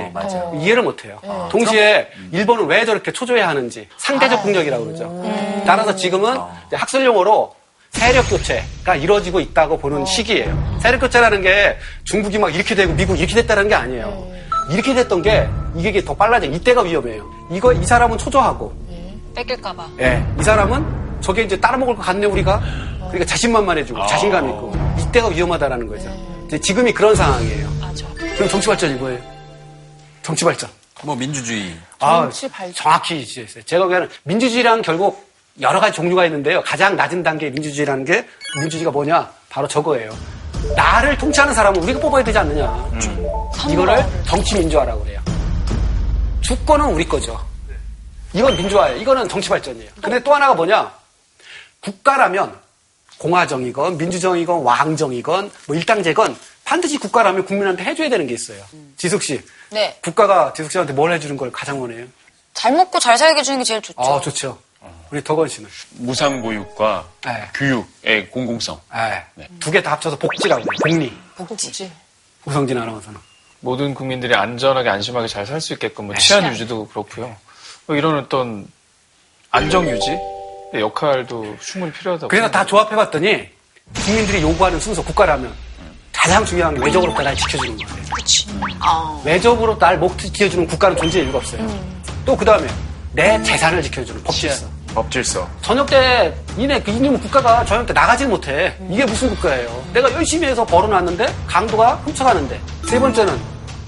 [0.61, 1.21] 이해를 못해요.
[1.51, 5.63] 동시에 일본은 왜 저렇게 초조해 하는지 상대적 국력이라고 그러죠.
[5.65, 6.37] 따라서 지금은
[6.67, 7.55] 이제 학술 용어로
[7.95, 10.79] 세력 교체가 이루어지고 있다고 보는 시기예요.
[10.81, 14.31] 세력 교체라는 게 중국이 막 이렇게 되고 미국 이렇게 됐다는 게 아니에요.
[14.71, 16.47] 이렇게 됐던 게 이게 더 빨라져.
[16.47, 17.29] 이때가 위험해요.
[17.51, 18.75] 이거 이 사람은 초조하고
[19.35, 19.89] 뺏길까봐.
[20.01, 22.63] 예, 이 사람은 저게 이제 따라 먹을 것 같네 우리가.
[23.09, 26.11] 그러니까 자신만만해지고 자신감 있고 이때가 위험하다라는 거죠.
[26.47, 27.71] 이제 지금이 그런 상황이에요.
[27.81, 28.07] 맞아.
[28.35, 29.21] 그럼 정치 발전이 뭐예요?
[30.23, 30.69] 정치 발전.
[31.05, 31.75] 뭐 민주주의.
[32.01, 32.75] 아, 정치 발전.
[32.75, 33.63] 정확히 지적했어요.
[33.65, 36.63] 제가 보기에는 민주주의랑 결국 여러 가지 종류가 있는데요.
[36.63, 38.27] 가장 낮은 단계의 민주주의라는 게
[38.57, 39.31] 민주주의가 뭐냐?
[39.49, 40.17] 바로 저거예요.
[40.75, 42.91] 나를 통치하는 사람은 우리가 뽑아야 되지 않느냐.
[43.71, 45.21] 이거를 정치 민주화라고 그래요.
[46.41, 47.39] 주권은 우리 거죠.
[48.33, 48.97] 이건 민주화예요.
[49.01, 49.91] 이거는 정치 발전이에요.
[50.03, 50.93] 근데 또 하나가 뭐냐?
[51.81, 52.59] 국가라면
[53.19, 58.59] 공화정이건 민주정이건 왕정이건 뭐 일당제건 반드시 국가라면 국민한테 해줘야 되는 게 있어요.
[58.97, 59.41] 지숙 씨,
[59.71, 59.97] 네.
[60.03, 62.07] 국가가 지숙 씨한테 뭘 해주는 걸 가장 원해요?
[62.55, 64.01] 잘 먹고 잘 살게 해주는 게 제일 좋죠.
[64.01, 64.59] 아, 좋죠.
[65.11, 65.69] 우리 덕원 씨는.
[65.99, 67.49] 무상보육과 네.
[67.55, 68.81] 교육의 공공성.
[69.37, 69.49] 네.
[69.61, 70.67] 두개 다 합쳐서 복지라고 해요.
[70.83, 71.13] 복리.
[71.37, 71.91] 복지.
[72.45, 73.19] 우성진 아나운서는.
[73.61, 77.35] 모든 국민들이 안전하게 안심하게 잘 살 수 있게끔 뭐 치안 유지도 그렇고요.
[77.87, 78.67] 뭐 이런 어떤
[79.51, 80.19] 안정 유지
[80.75, 82.29] 역할도 충분히 필요하다고.
[82.29, 83.49] 그래서 다 조합해봤더니
[83.95, 85.55] 국민들이 요구하는 순서 국가라면
[86.13, 88.05] 가장 중요한 게 외적으로 날 지켜주는 거예요.
[88.15, 88.47] 그치.
[89.25, 91.67] 외적으로 날 목 지켜주는 국가는 존재할 이유가 없어요.
[92.27, 92.67] 또그 다음에
[93.13, 94.67] 내 재산을 지켜주는 법질서.
[94.95, 95.49] 법질서.
[95.63, 98.75] 저녁 때 니네 그 이놈 국가가 저녁 때 나가질 못해.
[98.89, 99.85] 이게 무슨 국가예요?
[99.93, 102.61] 내가 열심히 해서 벌어놨는데 강도가 훔쳐가는데.
[102.89, 103.37] 세 번째는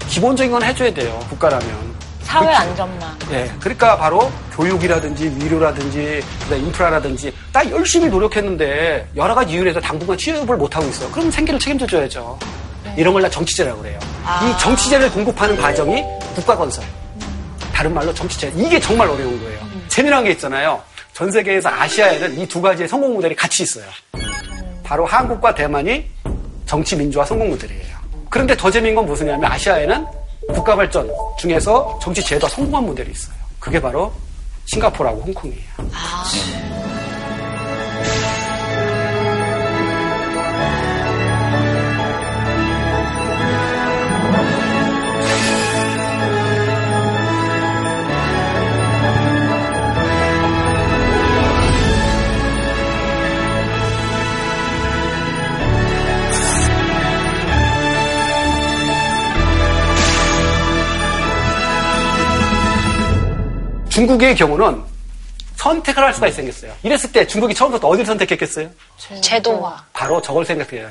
[0.09, 1.17] 기본적인 건 해줘야 돼요.
[1.29, 1.97] 국가라면.
[2.23, 3.17] 사회 안전망.
[3.31, 10.17] 예, 그러니까 바로 교육이라든지 위료라든지 그다음에 인프라라든지 다 열심히 노력했는데 여러 가지 이유로 해서 당분간
[10.17, 11.09] 취업을 못 하고 있어요.
[11.11, 12.37] 그럼 생계를 책임져 줘야죠.
[12.97, 13.97] 이런 걸 다 정치제라고 그래요.
[14.43, 16.03] 이 정치제를 공급하는 과정이
[16.35, 16.83] 국가 건설.
[17.73, 18.51] 다른 말로 정치제.
[18.57, 19.59] 이게 정말 어려운 거예요.
[19.87, 20.81] 재미난 게 있잖아요.
[21.17, 23.85] 전 세계에서 아시아에는 이 두 가지의 성공 모델이 같이 있어요.
[24.83, 26.07] 바로 한국과 대만이
[26.67, 27.97] 정치 민주화 성공 모델이에요.
[28.29, 30.05] 그런데 더 재미있는 건 무엇이냐면 아시아에는
[30.53, 31.09] 국가 발전
[31.39, 33.35] 중에서 정치 제도가 성공한 모델이 있어요.
[33.59, 34.13] 그게 바로
[34.67, 35.63] 싱가포르하고 홍콩이에요.
[63.97, 64.83] 중국의 경우는
[65.55, 66.71] 선택을 할 수가 생겼어요.
[66.83, 68.69] 이랬을 때 중국이 처음부터 어디를 선택했겠어요?
[69.21, 69.83] 제도화.
[69.91, 70.87] 바로 저걸 생각해요.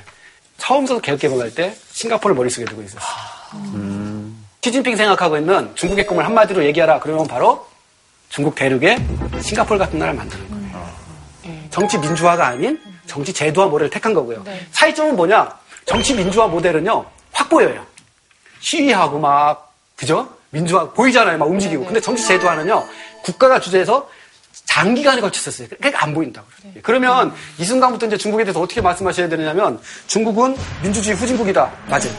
[0.59, 3.07] 처음부터 개혁 개방할 때 싱가포르를 머릿속에 두고 있었어요.
[4.61, 6.99] 시진핑 생각하고 있는 중국의 꿈을 한마디로 얘기하라.
[6.99, 7.65] 그러면 바로
[8.29, 8.99] 중국 대륙에
[9.41, 10.91] 싱가포르 같은 나라를 만드는 거예요.
[11.71, 12.77] 정치 민주화가 아닌
[13.07, 14.43] 정치 제도화 모델을 택한 거고요.
[14.73, 15.49] 차이점은 뭐냐?
[15.85, 17.87] 정치 민주화 모델은요, 확 보여요.
[18.59, 20.29] 시위하고 막, 그죠?
[20.57, 21.37] 민주화 보이잖아요.
[21.37, 21.85] 막 움직이고.
[21.85, 22.87] 근데 정치 제도화는요,
[23.23, 24.09] 국가가 주재해서
[24.65, 25.69] 장기간에 걸쳤었어요.
[25.79, 26.47] 그러니까 안 보인다고.
[26.59, 26.75] 그래요.
[26.83, 31.71] 그러면 이 순간부터 이제 중국에 대해서 어떻게 말씀하셔야 되느냐면 중국은 민주주의 후진국이다.
[31.89, 32.11] 맞아요.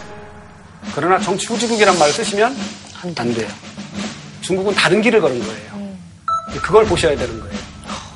[0.94, 2.56] 그러나 정치 후진국이란 말을 쓰시면
[3.18, 3.48] 안 돼요.
[4.42, 5.98] 중국은 다른 길을 걸은 거예요.
[6.62, 7.58] 그걸 보셔야 되는 거예요.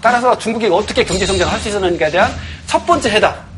[0.01, 2.31] 따라서 중국이 어떻게 경제 성장을 할 수 있었는가에 대한
[2.67, 3.50] 첫 번째 해답.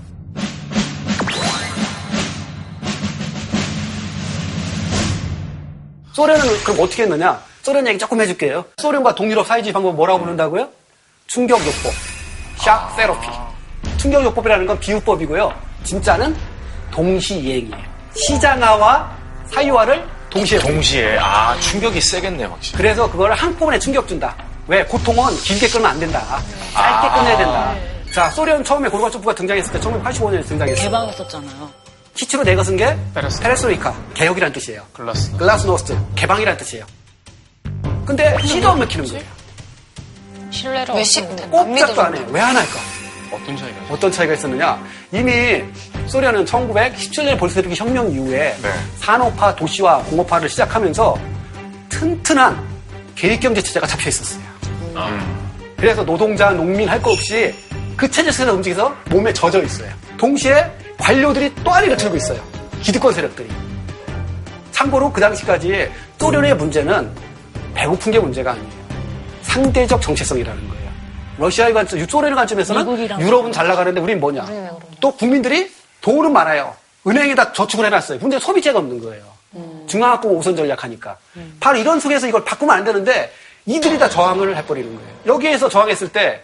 [6.13, 7.41] 소련은 그럼 어떻게 했느냐?
[7.63, 8.65] 소련 얘기 조금 해줄게요.
[8.77, 10.69] 소련과 동유럽 사회주의 방법을 뭐라고 부른다고요?
[11.27, 11.91] 충격요법.
[12.57, 13.27] 샥 세로피.
[13.97, 15.53] 충격요법이라는 건 비유법이고요.
[15.83, 16.35] 진짜는
[16.91, 17.83] 동시이행이에요.
[18.15, 19.11] 시장화와
[19.51, 22.77] 사유화를 동시에 동시에 아 충격이 세겠네 확실히.
[22.77, 24.35] 그래서 그거를 한꺼번에 충격 준다.
[24.67, 24.83] 왜?
[24.85, 26.19] 고통은 길게 끌면 안 된다.
[26.73, 27.13] 짧게 아.
[27.15, 27.75] 끝내야 된다.
[28.13, 30.85] 자, 소련 처음에 고르바초프가 등장했을 때 1985년에 등장했어요.
[30.85, 31.82] 개방했었잖아요.
[32.15, 32.95] 히치로 내것은 게
[33.41, 34.83] 페레스로이카, 개혁이란 뜻이에요.
[34.93, 35.35] 글라스.
[35.37, 36.85] 글라스노스트, 개방이란 뜻이에요.
[38.05, 39.23] 근데 시도 안 먹히는 거예요.
[40.51, 42.25] 신뢰를 왜 시- 얻는 데 꼼짝도 안 해요.
[42.29, 42.79] 왜 안 할까?
[43.31, 43.87] 어떤 차이가 있어요?
[43.93, 44.83] 어떤 차이가 있었느냐?
[45.11, 45.63] 이미
[46.07, 48.69] 소련은 1917년 볼세비키 혁명 이후에 네.
[48.99, 51.17] 산업화, 도시화, 공업화를 시작하면서
[51.89, 52.63] 튼튼한
[53.15, 54.43] 계획경제 체제가 잡혀 있었어요.
[55.77, 57.53] 그래서 노동자, 농민 할 거 없이
[57.97, 59.89] 그 체제 속에서 움직여서 몸에 젖어 있어요.
[60.17, 62.41] 동시에 관료들이 또 아리를 틀고 있어요.
[62.81, 63.49] 기득권 세력들이.
[64.71, 65.89] 참고로 그 당시까지
[66.19, 67.11] 소련의 문제는
[67.73, 68.69] 배고픈 게 문제가 아니에요.
[69.41, 70.83] 상대적 정체성이라는 거예요.
[71.37, 74.45] 러시아의 관점, 소련의 관점에서는 유럽은 잘 나가는데 우린 뭐냐?
[75.01, 75.69] 또 국민들이
[76.01, 76.75] 돈은 많아요.
[77.05, 78.19] 은행에다 저축을 해놨어요.
[78.19, 79.23] 근데 소비재가 없는 거예요.
[79.87, 81.17] 중앙학부 우선 전략하니까.
[81.59, 83.31] 바로 이런 속에서 이걸 바꾸면 안 되는데
[83.65, 85.09] 이들이 다 저항을 해버리는 거예요.
[85.25, 86.41] 여기에서 저항했을 때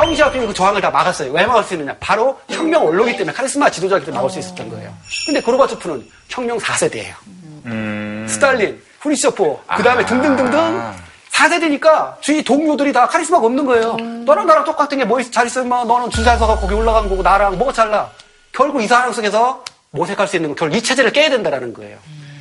[0.00, 1.32] 덩시아핑이 그 저항을 다 막았어요.
[1.32, 1.96] 왜 막을 수 있느냐?
[1.98, 4.92] 바로 혁명 원로기 때문에 카리스마 지도자기 때문에 막을 수 있었던 거예요.
[5.24, 8.28] 근데 고르바초프는 혁명 4세대예요.
[8.28, 10.92] 스탈린, 후리쇼프, 그 다음에 등등등등
[11.32, 13.96] 4세대니까 주위 동료들이 다 카리스마가 없는 거예요.
[14.26, 17.72] 너랑 나랑 똑같은 게 뭐 잘 있으면 너는 줄잘 서가 거기 올라간 거고 나랑 뭐가
[17.72, 18.10] 잘나?
[18.52, 21.96] 결국 이 상황 속에서 모색할 수 있는 건 결국 이 체제를 깨야 된다라는 거예요.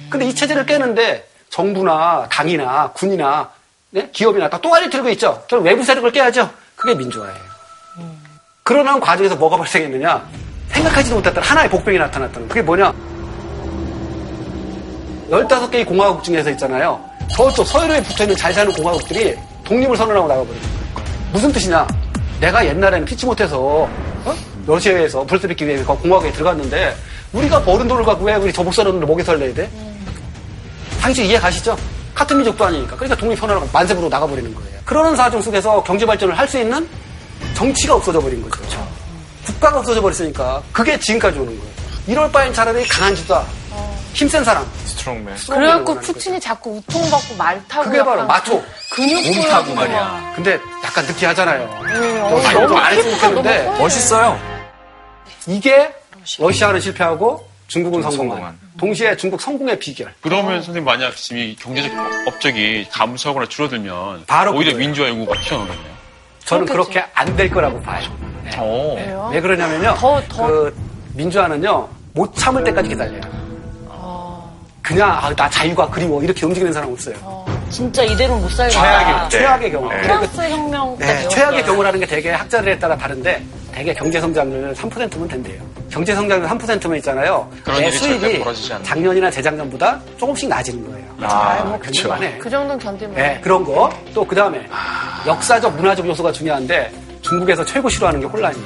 [0.10, 3.50] 근데 이 체제를 깨는데 정부나 당이나 군이나
[3.92, 4.10] 네?
[4.12, 5.44] 기업이나 다 또아리 들고 있죠.
[5.48, 6.50] 결국 외부 세력을 깨야죠.
[6.86, 7.40] 그게 민주화예요.
[8.62, 10.24] 그러는 과정에서 뭐가 발생했느냐?
[10.68, 12.94] 생각하지도 못했던 하나의 복병이 나타났다는 그게 뭐냐?
[15.32, 17.04] 15개의 공화국 중에서 있잖아요.
[17.36, 20.76] 저쪽 서유로에 붙어있는 잘 사는 공화국들이 독립을 선언하고 나가버린 거예요.
[21.34, 21.88] 무슨 뜻이냐?
[22.40, 24.36] 내가 옛날에는 피치 못해서 어?
[24.68, 26.96] 러시아에서 불스비기 위해 공화국에 들어갔는데
[27.34, 29.70] 우리가 버는 돈을 갖고 왜 우리 저복사론으로 목에 설레야 돼?
[31.02, 31.76] 당신 이해 가시죠?
[32.14, 32.96] 같은 민족도 아니니까.
[32.96, 34.75] 그러니까 독립 선언하고 만세 부르고 나가버리는 거예요.
[34.86, 36.88] 그러는 사정 속에서 경제 발전을 할 수 있는
[37.56, 38.88] 정치가 없어져 버린 거죠.
[39.46, 41.74] 국가가 없어져 버렸으니까 그게 지금까지 오는 거예요.
[42.08, 43.44] 이럴 바엔 차라리 강한 지도자,
[44.14, 44.66] 힘센 사람.
[44.86, 45.36] Strongman.
[45.50, 48.64] 그래갖고 푸틴이 자꾸 웃통 벗고 말 타고 그게 바로 마초.
[48.92, 49.82] 근육 몸 타고 막.
[49.82, 50.34] 말이야.
[50.36, 51.64] 근데 약간 느끼하잖아요.
[52.24, 54.40] 어, 저 너무 안 했으면 좋겠는데 멋있어요.
[55.48, 55.94] 이게
[56.40, 58.30] 러시아는 실패하고 중국은 성공한.
[58.30, 58.60] 성공한.
[58.78, 60.14] 동시에 중국 성공의 비결.
[60.22, 61.92] 그러면 선생님 만약 지금 이 경제적
[62.28, 64.78] 업적이 감소하거나 줄어들면 바로 오히려 그거예요.
[64.88, 65.96] 민주화 요구가 튀어나오겠네요.
[66.46, 68.04] 저는 그렇게 안 될 거라고 봐요.
[68.44, 68.58] 네.
[68.60, 68.96] 오.
[68.96, 69.30] 왜요?
[69.34, 69.96] 왜 그러냐면요.
[69.98, 70.46] 더, 더.
[70.48, 70.76] 그
[71.14, 71.90] 민주화는요.
[72.14, 73.22] 못 참을 때까지 기다려요.
[74.82, 77.16] 그냥 아, 나 자유가 그리워 이렇게 움직이는 사람 없어요.
[77.72, 78.80] 진짜 이대로 못 살겠다.
[78.80, 79.90] 최악의, 최악의 경우.
[79.90, 80.02] 네.
[80.04, 81.28] 프랑스 혁명 때 네.
[81.30, 85.64] 최악의 경우라는 게 되게 학자들에 따라 다른데 되게 경제 성장률 3%면 된대요.
[85.96, 87.50] 경제 성장률 3%면 있잖아요.
[87.64, 91.06] 그런 내 수입이 벌어지지 않는 작년이나 재작년보다 조금씩 낮은 거예요.
[91.22, 91.80] 아, 뭐.
[91.80, 92.38] 견딜만해.
[92.38, 93.90] 그 정도는 견딜만 네, 그런 거.
[94.14, 94.68] 또 그 다음에
[95.26, 96.92] 역사적 문화적 요소가 중요한데
[97.22, 98.66] 중국에서 최고 싫어하는 게 혼란이에요.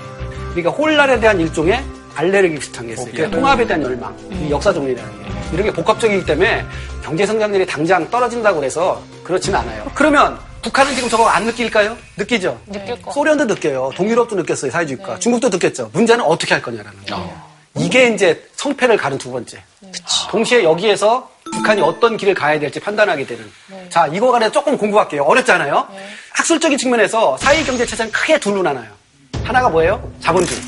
[0.55, 1.79] 그러니까 혼란에 대한 일종의
[2.15, 3.05] 알레르기 비슷한 게 있어요.
[3.05, 5.29] 그게 통합에 대한 열망, 이 역사적 문이라는 게.
[5.53, 6.65] 이런 게 복합적이기 때문에
[7.03, 9.83] 경제 성장률이 당장 떨어진다고 해서 그렇진 않아요.
[9.93, 11.97] 그러면 북한은 지금 저거 안 느낄까요?
[12.17, 12.59] 느끼죠?
[12.67, 13.11] 느낄 거.
[13.11, 13.91] 소련도 느껴요.
[13.95, 14.71] 동유럽도 느꼈어요.
[14.71, 15.19] 사회주의가.
[15.19, 15.89] 중국도 느꼈죠.
[15.93, 17.49] 문제는 어떻게 할 거냐라는 거예요.
[17.77, 19.61] 이게 이제 성패를 가른 두 번째.
[20.29, 23.49] 동시에 여기에서 북한이 어떤 길을 가야 될지 판단하게 되는.
[23.89, 25.23] 자, 이거 간에 조금 공부할게요.
[25.23, 25.87] 어렵잖아요.
[26.31, 28.87] 학술적인 측면에서 사회 경제 체제는 크게 둘로 나눠요.
[29.43, 30.11] 하나가 뭐예요?
[30.19, 30.59] 자본주의.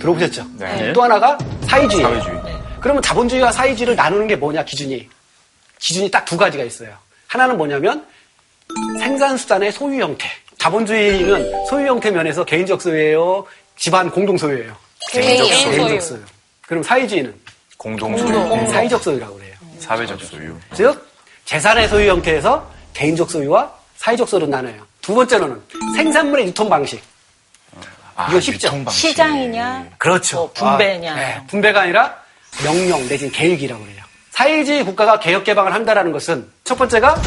[0.00, 0.44] 들어보셨죠?
[0.58, 0.92] 네.
[0.92, 2.02] 또 하나가 사회주의.
[2.02, 2.36] 사회주의.
[2.80, 5.08] 그러면 자본주의와 사회주의를 나누는 게 뭐냐, 기준이.
[5.78, 6.90] 기준이 딱 두 가지가 있어요.
[7.26, 8.06] 하나는 뭐냐면
[9.00, 10.26] 생산수단의 소유 형태.
[10.58, 13.44] 자본주의는 소유 형태 면에서 개인적 소유예요,
[13.76, 14.74] 집안 공동 소유예요.
[15.10, 15.70] 개인적 소유.
[15.76, 16.20] 개인적 소유.
[16.62, 17.34] 그럼 사회주의는
[17.76, 19.54] 공동 네, 사회적 소유라고 그래요.
[19.78, 20.56] 사회적 소유.
[20.74, 21.06] 즉
[21.44, 24.86] 재산의 소유 형태에서 개인적 소유와 사회적 소유로 나눠요.
[25.02, 25.60] 두 번째로는
[25.96, 27.02] 생산물의 유통 방식.
[28.30, 28.70] 이거 쉽죠?
[28.88, 30.36] 시장이냐, 그렇죠.
[30.36, 31.12] 뭐 분배냐.
[31.12, 32.16] 아, 네, 분배가 아니라
[32.62, 34.02] 명령 내지는 계획이라고 그래요.
[34.30, 37.20] 사회주의 국가가 개혁 개방을 한다라는 것은 첫 번째가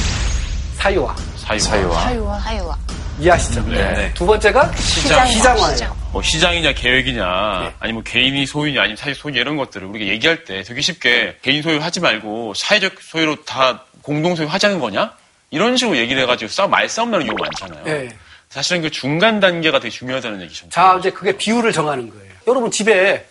[0.77, 1.15] 사유화.
[1.37, 1.59] 사유화.
[1.59, 2.39] 사유와.
[2.39, 2.77] 사유화.
[3.19, 3.61] 이해하시죠?
[3.67, 4.11] 네.
[4.13, 5.27] 두 번째가 시장.
[5.27, 5.97] 시장화예요.
[6.11, 7.73] 뭐 시장이냐 계획이냐 네.
[7.79, 11.81] 아니면 개인이 소유냐 아니면 사회 소유냐 이런 것들을 우리가 얘기할 때 되게 쉽게 개인 소유
[11.81, 15.13] 하지 말고 사회적 소유로 다 공동 소유 하자는 거냐
[15.49, 17.83] 이런 식으로 얘기를 해가지고 싸움 말싸움 나는 경우가 많잖아요.
[17.85, 18.09] 네.
[18.49, 20.69] 사실은 그 중간 단계가 되게 중요하다는 얘기죠.
[20.69, 22.31] 자, 이제 그게 비율을 정하는 거예요.
[22.47, 23.25] 여러분 집에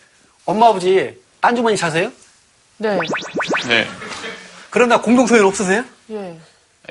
[0.45, 2.11] 엄마 아버지 딴주머니 사세요?
[2.79, 2.99] 네.
[3.69, 3.87] 네.
[4.69, 5.85] 그러나 공동 소유는 없으세요?
[6.11, 6.37] 예.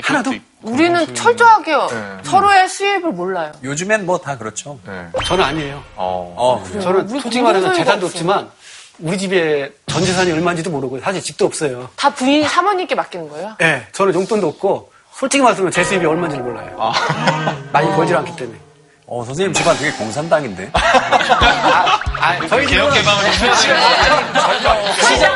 [0.02, 0.34] 하나도?
[0.62, 1.88] 우리는 철저하게요.
[2.24, 3.52] 서로의 수입을 몰라요.
[3.64, 4.80] 요즘엔 뭐 다 그렇죠.
[5.26, 5.84] 저는 아니에요.
[5.96, 8.18] 어, 저는 우리 솔직히 말해서 재산도 없어.
[8.18, 8.50] 없지만
[9.00, 11.90] 우리 집에 전 재산이 얼마인지도 모르고 사실 집도 없어요.
[11.96, 13.56] 다 부인 사모님께 맡기는 거예요?
[13.62, 16.92] 예, 저는 용돈도 없고 솔직히 말씀하면 제 수입이 얼마인지를 몰라요.
[17.72, 18.58] 많이 벌질 않기 때문에.
[19.08, 20.72] 어, 선생님 집안 되게 공산당인데.
[20.74, 23.68] 아, 아, 저희 개혁 개방을 해야지.
[24.98, 25.28] 대신에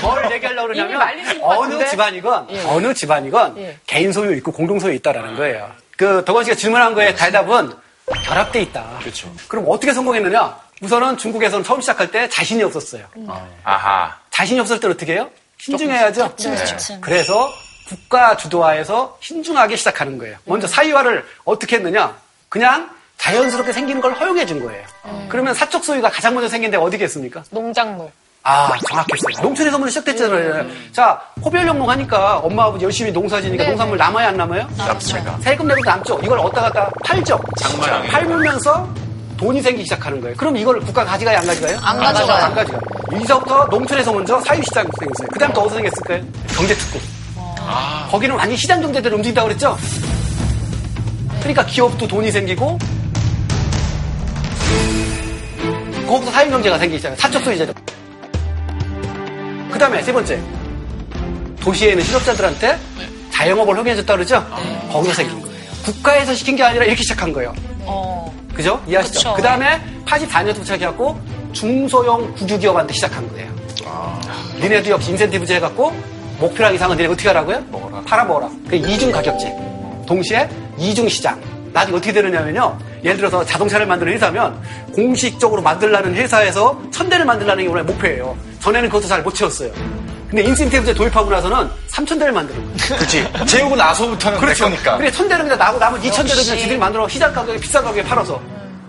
[0.00, 1.00] 뭘 얘기하려고 그러냐면
[1.42, 1.86] 어느?
[1.88, 2.62] 집안이건 예.
[2.64, 3.78] 어느 집안이건 예.
[3.86, 5.70] 개인 소유 있고 공동 소유 있다라는 거예요.
[5.96, 7.72] 그 덕원 씨가 질문한 거에 대답은
[8.24, 8.98] 결합돼 있다.
[9.00, 9.32] 그렇죠.
[9.48, 10.56] 그럼 어떻게 성공했느냐?
[10.82, 13.04] 우선은 중국에서는 처음 시작할 때 자신이 없었어요.
[13.62, 14.16] 아하.
[14.30, 15.30] 자신이 없을 때 어떻게 해요?
[15.58, 16.34] 신중해야죠.
[16.36, 16.98] 네.
[17.00, 17.52] 그래서
[17.88, 20.36] 국가 주도화에서 신중하게 시작하는 거예요.
[20.44, 22.16] 먼저 사유화를 어떻게 했느냐?
[22.48, 24.84] 그냥 자연스럽게 생기는 걸 허용해 준 거예요.
[25.28, 27.44] 그러면 사적 소유가 가장 먼저 생긴 데가 어디겠습니까?
[27.50, 28.10] 농작물.
[28.44, 29.40] 아, 정확했어요.
[29.42, 30.66] 농촌에서 먼저 시작됐잖아요.
[30.92, 34.66] 자, 호별영농 하니까 엄마 아버지 열심히 농사 지니까 네, 농산물 남아야 안 남아요?
[34.76, 35.38] 납치가.
[35.40, 36.18] 세금 내고 남죠.
[36.24, 37.38] 이걸 어디다 갖다 팔죠.
[37.60, 38.08] 장만하게.
[38.08, 38.88] 팔면서
[39.36, 40.36] 돈이 생기기 시작하는 거예요.
[40.36, 41.78] 그럼 이걸 국가 가져가요, 안 가져가요?
[41.82, 42.44] 안 가져가요.
[42.44, 42.80] 안 가져가요.
[43.12, 45.28] 여기서부터 농촌에서 먼저 사유시장이 생겼어요.
[45.32, 46.24] 그 다음 또 어디서 생겼을까요?
[46.56, 46.98] 경제특구.
[48.10, 49.76] 거기는 완전 시장 경제대로 움직인다고 그랬죠?
[51.40, 52.78] 그러니까 기업도 돈이 생기고
[56.08, 57.18] 거기서 사유경제가 생기기 시작해요.
[57.18, 57.72] 사적 소유자죠.
[59.72, 60.38] 그 다음에 세 번째.
[61.60, 62.78] 도시에 있는 실업자들한테
[63.30, 64.44] 자영업을 허용해줬다 그러죠?
[64.92, 65.56] 거기서 생긴 거예요.
[65.84, 67.54] 국가에서 시킨 게 아니라 이렇게 시작한 거예요.
[67.80, 68.32] 어.
[68.54, 68.80] 그죠?
[68.86, 69.34] 이해하시죠?
[69.34, 71.18] 그 다음에 84년부터 시작해갖고
[71.52, 73.50] 중소형 구주기업한테 시작한 거예요.
[74.60, 75.92] 니네도 역시 인센티브제 해갖고
[76.38, 77.64] 목표량 이상은 니네 어떻게 하라고요?
[78.06, 78.50] 팔아먹어라.
[78.68, 79.52] 그 이중 가격제.
[80.06, 80.48] 동시에
[80.78, 81.40] 이중 시장.
[81.72, 82.78] 나중에 어떻게 되느냐면요.
[83.02, 84.60] 예를 들어서 자동차를 만드는 회사면
[84.94, 88.36] 공식적으로 만들라는 회사에서 천 대를 만들라는 게 원래 목표예요.
[88.62, 89.72] 전에는 그것도 잘 못 채웠어요.
[90.30, 92.76] 근데 인센티브제 도입하고 나서는 3천 대를 만드는 거예요.
[92.96, 93.28] 그렇지.
[93.46, 94.64] 재우고 나서부터는 그렇죠.
[94.64, 94.96] 내 거니까.
[94.96, 98.02] 그래 천 대를 그냥 나고 나머지 2천 대를 그냥 지들이 만들어 시장 가격에 비싼 가격에
[98.02, 98.40] 팔아서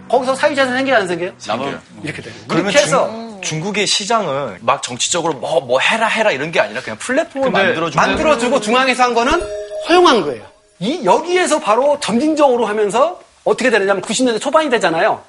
[0.07, 1.31] 거기서 사유자산 생겨요 안 생겨요?
[1.47, 2.33] 남은 이렇게 돼요.
[2.47, 6.79] 그러면 이렇게 해서 중, 중국의 시장은 막 정치적으로 뭐, 뭐 해라 해라 이런 게 아니라
[6.81, 9.41] 그냥 플랫폼을 근데 만들어주는 만들어주고 중앙에서 한 거는
[9.89, 10.43] 허용한 거예요.
[10.79, 15.21] 이 여기에서 바로 점진적으로 하면서 어떻게 되느냐면 90년대 초반이 되잖아요.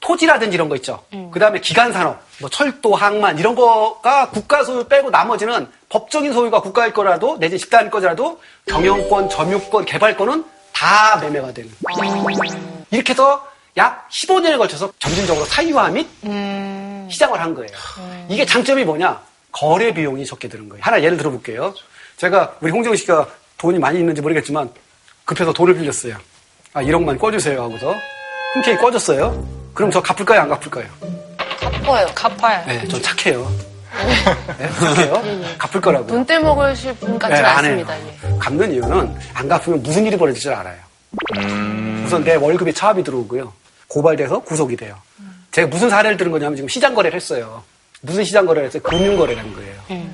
[0.00, 1.02] 토지라든지 이런 거 있죠.
[1.30, 6.60] 그 다음에 기간 산업, 뭐 철도, 항만 이런 거가 국가 소유 빼고 나머지는 법적인 소유가
[6.60, 11.70] 국가일 거라도 내지 집단일 거라도 경영권, 점유권, 개발권은 다 매매가 되는.
[12.90, 13.46] 이렇게 해서
[13.76, 16.08] 약 15년에 걸쳐서 점진적으로 사유화 및
[17.10, 17.70] 시장을 한 거예요.
[18.28, 19.20] 이게 장점이 뭐냐?
[19.52, 20.82] 거래 비용이 적게 드는 거예요.
[20.82, 21.74] 하나 예를 들어볼게요.
[22.16, 23.28] 제가 우리 홍정 씨가
[23.58, 24.70] 돈이 많이 있는지 모르겠지만
[25.24, 26.16] 급해서 돈을 빌렸어요.
[26.72, 27.94] 아 1억만 꿔주세요 하고서
[28.54, 29.59] 흔쾌히 꿔줬어요.
[29.74, 30.40] 그럼 저 갚을까요?
[30.42, 30.86] 안 갚을까요?
[31.60, 32.06] 갚아요.
[32.14, 32.66] 갚아요.
[32.66, 33.50] 네, 전 착해요.
[34.58, 35.22] 네, 착해요.
[35.58, 36.06] 갚을 거라고요.
[36.06, 37.56] 돈 떼먹으실 분 같진 네, 안.
[37.58, 37.98] 않습니다.
[37.98, 38.38] 예.
[38.38, 40.78] 갚는 이유는 안 갚으면 무슨 일이 벌어질 줄 알아요.
[42.06, 43.52] 우선 내 월급에 차압이 들어오고요.
[43.88, 44.96] 고발돼서 구속이 돼요.
[45.52, 47.62] 제가 무슨 사례를 들은 거냐면 지금 시장 거래를 했어요.
[48.02, 48.82] 무슨 시장 거래를 했어요?
[48.82, 49.70] 금융 거래라는 거예요.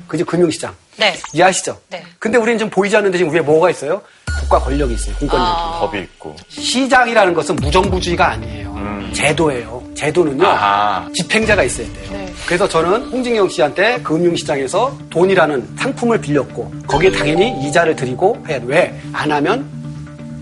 [0.09, 0.75] 그게 금융시장.
[0.97, 1.15] 네.
[1.33, 1.79] 이해하시죠?
[1.91, 2.03] 네.
[2.19, 4.01] 근데 우리는 좀 보이지 않는데 지금 위에 뭐가 있어요?
[4.41, 5.15] 국가 권력이 있어요.
[5.17, 5.51] 공권력이.
[5.81, 6.37] 법이 있고.
[6.49, 8.77] 시장이라는 것은 무정부주의가 아니에요.
[9.13, 9.83] 제도예요.
[9.95, 10.47] 제도는요.
[10.47, 11.09] 아하.
[11.15, 12.11] 집행자가 있어야 돼요.
[12.13, 12.33] 네.
[12.47, 18.65] 그래서 저는 홍진경 씨한테 금융시장에서 돈이라는 상품을 빌렸고 거기에 당연히 이자를 드리고 해야 돼.
[18.67, 19.01] 왜?
[19.13, 19.67] 안 하면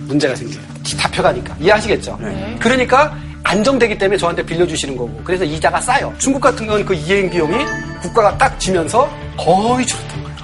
[0.07, 0.63] 문제가 생겨요.
[0.83, 1.57] 잡혀가니까.
[1.61, 2.19] 이해하시겠죠?
[2.61, 6.13] 그러니까 안정되기 때문에 저한테 빌려주시는 거고 그래서 이자가 싸요.
[6.19, 7.65] 중국 같은 건 그 이행 비용이
[8.03, 10.37] 국가가 딱 지면서 거의 줄었던 거예요.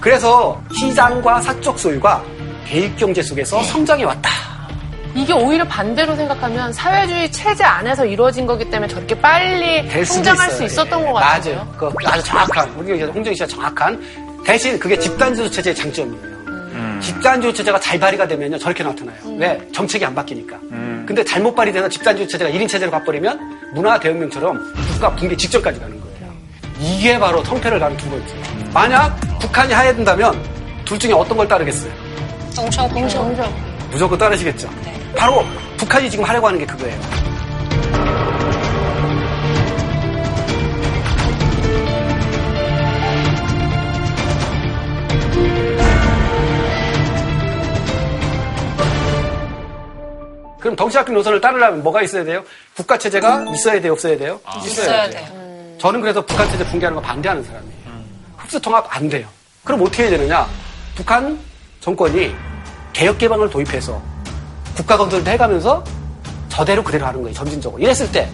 [0.00, 2.22] 그래서 시장과 사적 소유가
[2.66, 4.30] 대입경제 속에서 성장해 왔다.
[5.14, 10.48] 이게 오히려 반대로 생각하면 사회주의 체제 안에서 이루어진 거기 때문에 저렇게 빨리 될 수도 성장할
[10.48, 10.56] 있어요.
[10.58, 11.54] 수 있었던 예, 것 같아요.
[11.54, 11.74] 맞아요.
[11.78, 14.02] 그 아주 정확한 우리 홍정희 씨가 정확한
[14.44, 16.36] 대신 그게 집단지도 체제의 장점이에요.
[17.00, 19.16] 집단지도 체제가 잘 발휘가 되면요 저렇게 나타나요.
[19.38, 19.58] 왜?
[19.72, 20.56] 정책이 안 바뀌니까.
[21.06, 26.32] 근데 잘못 발휘돼서 집단지도 체제가 1인 체제로 가버리면 문화 대혁명처럼 국가 붕괴 직전까지 가는 거예요.
[26.80, 28.34] 이게 바로 성패를 가는 두 번째.
[28.74, 30.42] 만약 북한이 하야된다면
[30.84, 31.92] 둘 중에 어떤 걸 따르겠어요?
[32.54, 33.54] 동시하고 동시하고.
[33.90, 34.68] 무조건 따르시겠죠.
[35.16, 35.44] 바로
[35.76, 36.98] 북한이 지금 하려고 하는 게 그거예요.
[50.66, 52.42] 그럼 덩치학교 노선을 따르려면 뭐가 있어야 돼요?
[52.74, 54.40] 국가 체제가 있어야 돼요, 없어야 돼요?
[54.64, 55.76] 있어야 돼요.
[55.78, 57.76] 저는 그래서 북한 체제 붕괴하는 거 반대하는 사람이에요.
[58.36, 59.28] 흡수 통합 안 돼요.
[59.62, 60.44] 그럼 어떻게 해야 되느냐?
[60.96, 61.38] 북한
[61.78, 62.34] 정권이
[62.92, 64.02] 개혁 개방을 도입해서
[64.74, 65.84] 국가 건설도 해가면서
[66.48, 67.32] 저대로 그대로 하는 거예요.
[67.32, 67.80] 점진적으로.
[67.80, 68.28] 이랬을 때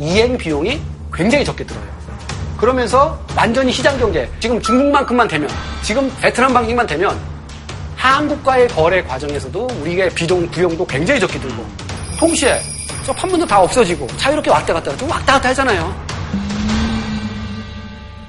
[0.00, 0.80] 이행 비용이
[1.14, 1.84] 굉장히 적게 들어요.
[2.56, 5.48] 그러면서 완전히 시장 경제, 지금 중국만큼만 되면,
[5.82, 7.16] 지금 베트남 방식만 되면
[8.00, 11.66] 한국과의 거래 과정에서도 우리의 비용, 비용도 굉장히 적게 들고,
[12.18, 12.58] 동시에
[13.04, 16.06] 저 판문도 다 없어지고 자유롭게 왔다 갔다 좀 왔다 갔다 하잖아요.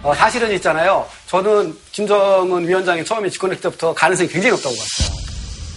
[0.03, 1.05] 어, 사실은 있잖아요.
[1.27, 5.17] 저는 김정은 위원장이 처음에 집권했을 때부터 가능성이 굉장히 높다고 봤어요.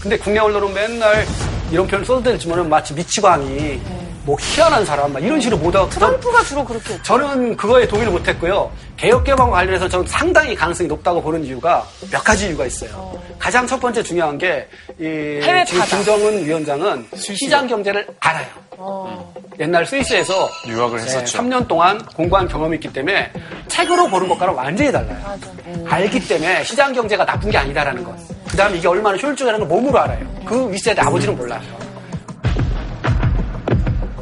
[0.00, 1.26] 근데 국내 언론은 맨날
[1.70, 3.80] 이런 표현을 써도 될지만은 마치 미치광이
[4.24, 7.00] 뭐 희한한 사람 막 이런 식으로 보다가 트럼프가 주로 그렇게.
[7.02, 8.70] 저는 그거에 동의를 못했고요.
[8.96, 13.20] 개혁개방과 관련해서 저는 상당히 가능성이 높다고 보는 이유가 몇 가지 이유가 있어요.
[13.38, 14.66] 가장 첫 번째 중요한 게,
[14.98, 15.84] 이, 해외 지금.
[15.84, 19.24] 김정은 위원장은 시장 경제를 알아요.
[19.60, 21.38] 옛날 스위스에서 유학을 네, 했었죠.
[21.38, 23.30] 3년 동안 공부한 경험이 있기 때문에
[23.68, 25.38] 책으로 보는 것과는 완전히 달라요.
[25.86, 28.14] 알기 때문에 시장 경제가 나쁜 게 아니다라는 것.
[28.48, 30.26] 그 다음에 이게 얼마나 효율적이라는 걸 몸으로 알아요.
[30.46, 31.83] 그 윗세대 아버지는 몰라요.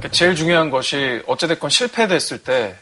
[0.03, 2.75] 그러니까 제일 중요한 것이 어찌됐건 실패됐을 때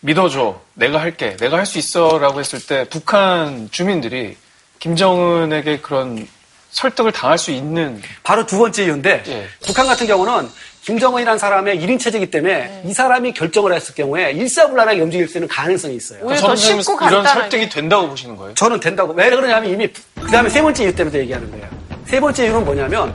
[0.00, 0.60] 믿어줘.
[0.74, 1.36] 내가 할게.
[1.36, 2.18] 내가 할 수 있어.
[2.18, 4.36] 라고 했을 때 북한 주민들이
[4.80, 6.26] 김정은에게 그런
[6.70, 9.46] 설득을 당할 수 있는 바로 두 번째 이유인데 예.
[9.64, 10.50] 북한 같은 경우는
[10.82, 15.96] 김정은이라는 사람의 1인 체제이기 때문에 이 사람이 결정을 했을 경우에 일사불란하게 움직일 수 있는 가능성이
[15.96, 16.18] 있어요.
[16.22, 17.40] 오히려 더 선생님은 쉽고 이런 간단하게.
[17.40, 18.54] 설득이 된다고 보시는 거예요?
[18.54, 19.12] 저는 된다고.
[19.14, 19.88] 왜 그러냐면 이미
[20.20, 21.68] 그 다음에 세 번째 이유 때문에 얘기하는 거예요.
[22.04, 23.14] 세 번째 이유는 뭐냐면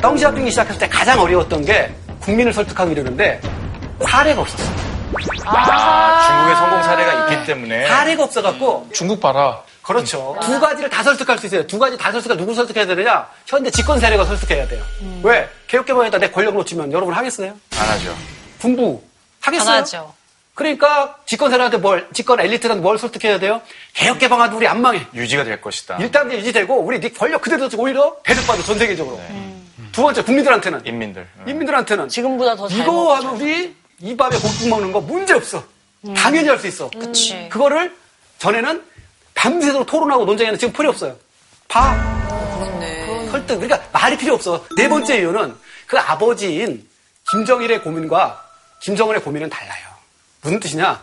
[0.00, 3.40] 덩시아핑이 시작했을 때 가장 어려웠던 게 국민을 설득하고 이러는데
[4.08, 4.90] 사례가 없었어요.
[5.14, 9.62] 중국의 성공 사례가 있기 때문에 사례가 없어갖고 중국 봐라.
[9.82, 10.36] 그렇죠.
[10.42, 11.66] 두 가지를 다 설득할 수 있어요.
[11.66, 13.26] 두 가지 다 설득할 누구 설득해야 되느냐?
[13.46, 14.82] 현대 집권 세력을 설득해야 돼요.
[15.22, 15.48] 왜?
[15.66, 17.54] 개혁개방에다 내 권력을 놓치면 여러분 하겠어요?
[17.76, 18.14] 안 하죠.
[18.60, 19.02] 군부
[19.40, 19.66] 하겠어요?
[19.66, 20.14] 당하죠.
[20.54, 23.62] 그러니까 집권 세력한테 뭘, 집권 엘리트한테 뭘 설득해야 돼요?
[23.94, 25.06] 개혁개방하도 우리 안 망해.
[25.14, 25.96] 유지가 될 것이다.
[25.98, 29.18] 일단 이제 유지되고 우리 네 권력 그대로 오히려 대접받아 전 세계적으로.
[29.92, 31.26] 두 번째 국민들한테는 인민들.
[31.46, 33.14] 인민들한테는 지금보다 더 잘 이거.
[33.16, 35.62] 하면 우리 이 밥에 고기 먹는 거 문제 없어.
[36.16, 36.90] 당연히 할 수 있어.
[36.90, 37.48] 그치.
[37.50, 37.94] 그거를
[38.38, 38.82] 전에는
[39.34, 41.16] 밤새도록 토론하고 논쟁하는 지금 필요 없어요.
[41.68, 41.94] 봐.
[42.58, 43.28] 그렇네.
[43.30, 43.60] 설득.
[43.60, 44.64] 그러니까 말이 필요 없어.
[44.76, 45.54] 네 번째 이유는
[45.86, 46.86] 그 아버지인
[47.30, 48.42] 김정일의 고민과
[48.82, 49.89] 김정은의 고민은 달라요.
[50.42, 50.98] 무슨 뜻이냐?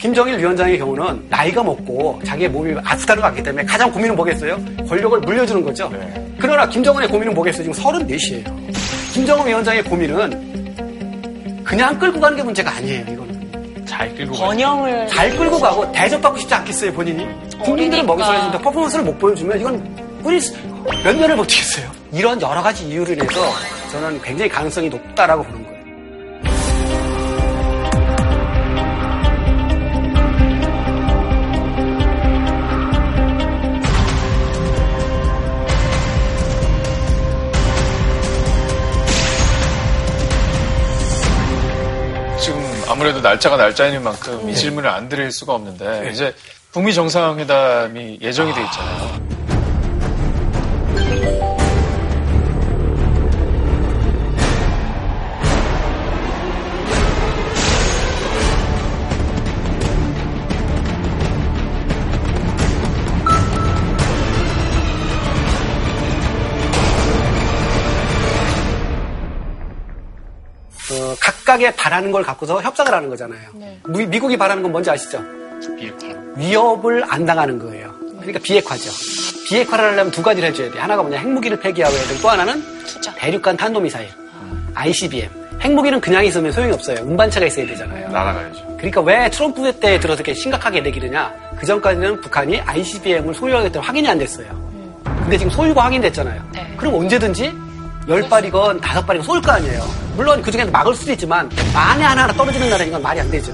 [0.00, 4.58] 김정일 위원장의 경우는 나이가 먹고 자기의 몸이 아프다는 것 같기 때문에 가장 고민은 뭐겠어요?
[4.88, 5.92] 권력을 물려주는 거죠.
[6.38, 7.70] 그러나 김정은의 고민은 뭐겠어요?
[7.70, 9.12] 지금 34이에요.
[9.12, 13.84] 김정은 위원장의 고민은 그냥 끌고 가는 게 문제가 아니에요, 이거는.
[13.86, 14.34] 잘 끌고.
[14.34, 17.26] 번영을 잘 끌고 가고 대접받고 싶지 않겠어요, 본인이?
[17.62, 20.40] 국민들은 먹이 살려준다 퍼포먼스를 못 보여주면 이건 우리
[21.04, 21.90] 몇 년을 버티겠어요.
[22.12, 23.40] 이런 여러 가지 이유로 인해서
[23.92, 25.67] 저는 굉장히 가능성이 높다라고 보는 거예요.
[42.98, 46.34] 아무래도 날짜가 날짜인 만큼 이 질문을 안 드릴 수가 없는데 이제
[46.72, 49.37] 북미 정상회담이 예정이 돼 있잖아요.
[71.58, 73.40] 어, 각각의 바라는 걸 갖고서 협상을 하는 거잖아요.
[73.88, 75.22] 미, 미국이 바라는 건 뭔지 아시죠?
[76.36, 77.92] 위협을 안 당하는 거예요.
[78.18, 78.90] 그러니까 비핵화죠.
[79.48, 80.78] 비핵화를 하려면 두 가지를 해줘야 돼.
[80.78, 82.62] 하나가 뭐냐, 핵무기를 폐기하고 해야 되고 또 하나는
[83.16, 84.08] 대륙간 탄도미사일,
[84.74, 85.28] ICBM.
[85.60, 87.00] 핵무기는 그냥 있으면 소용이 없어요.
[87.02, 88.08] 운반차가 있어야 되잖아요.
[88.10, 88.76] 날아가야죠.
[88.76, 91.34] 그러니까 왜 트럼프 때 들어서 이렇게 심각하게 내기느냐?
[91.58, 94.46] 그 전까지는 북한이 ICBM을 소유하기 때문에 확인이 안 됐어요.
[95.22, 96.40] 근데 지금 소유가 확인됐잖아요.
[96.76, 97.52] 그럼 언제든지
[98.08, 99.82] 열 발이건 다섯 발이건 쏠 거 아니에요.
[100.16, 103.52] 물론 그 중에서 막을 수도 있지만 만에 하나 하나 떨어지는 나라인 건 말이 안 되죠.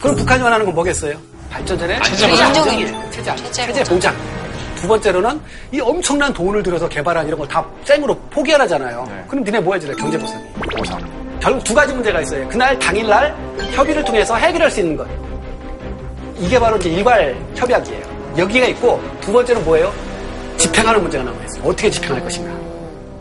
[0.00, 1.14] 그럼 북한이 원하는 건 뭐겠어요?
[1.50, 2.42] 발전전에 체제.
[2.42, 3.10] 안정이에요.
[3.10, 3.36] 체제.
[3.50, 4.16] 체제 보장.
[4.76, 5.38] 두 번째로는
[5.72, 9.26] 이 엄청난 돈을 들여서 개발한 이런 걸다 생으로 포기하라잖아요.
[9.28, 9.94] 그럼 니네 뭐 해줄래?
[9.94, 10.42] 경제 보상이.
[10.78, 10.98] 보상.
[11.38, 12.48] 결국 두 가지 문제가 있어요.
[12.48, 13.36] 그날 당일날
[13.72, 15.06] 협의를 통해서 해결할 수 있는 것.
[16.38, 18.02] 이게 바로 이제 일괄 협약이에요.
[18.38, 19.92] 여기가 있고 두 번째는 뭐예요?
[20.60, 21.64] 집행하는 문제가 남아 있어요.
[21.64, 22.52] 어떻게 집행할 것인가.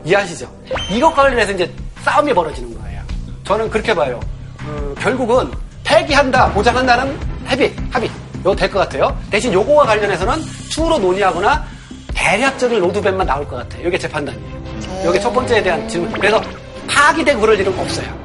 [0.03, 0.49] 이해하시죠?
[0.91, 1.71] 이것과 관련해서 이제
[2.03, 3.01] 싸움이 벌어지는 거예요.
[3.45, 4.19] 저는 그렇게 봐요.
[4.65, 5.49] 어, 결국은
[5.83, 8.09] 폐기한다, 보장한다는 합의, 합의.
[8.41, 9.17] 이거 될 것 같아요.
[9.29, 11.65] 대신 요거와 관련해서는 추후로 논의하거나
[12.13, 13.87] 대략적인 로드맵만 나올 것 같아요.
[13.87, 14.59] 이게 제 판단이에요.
[15.09, 16.11] 이게 첫 번째에 대한 질문.
[16.13, 16.41] 그래서
[16.87, 18.18] 파기되고 그럴 일은 없어요.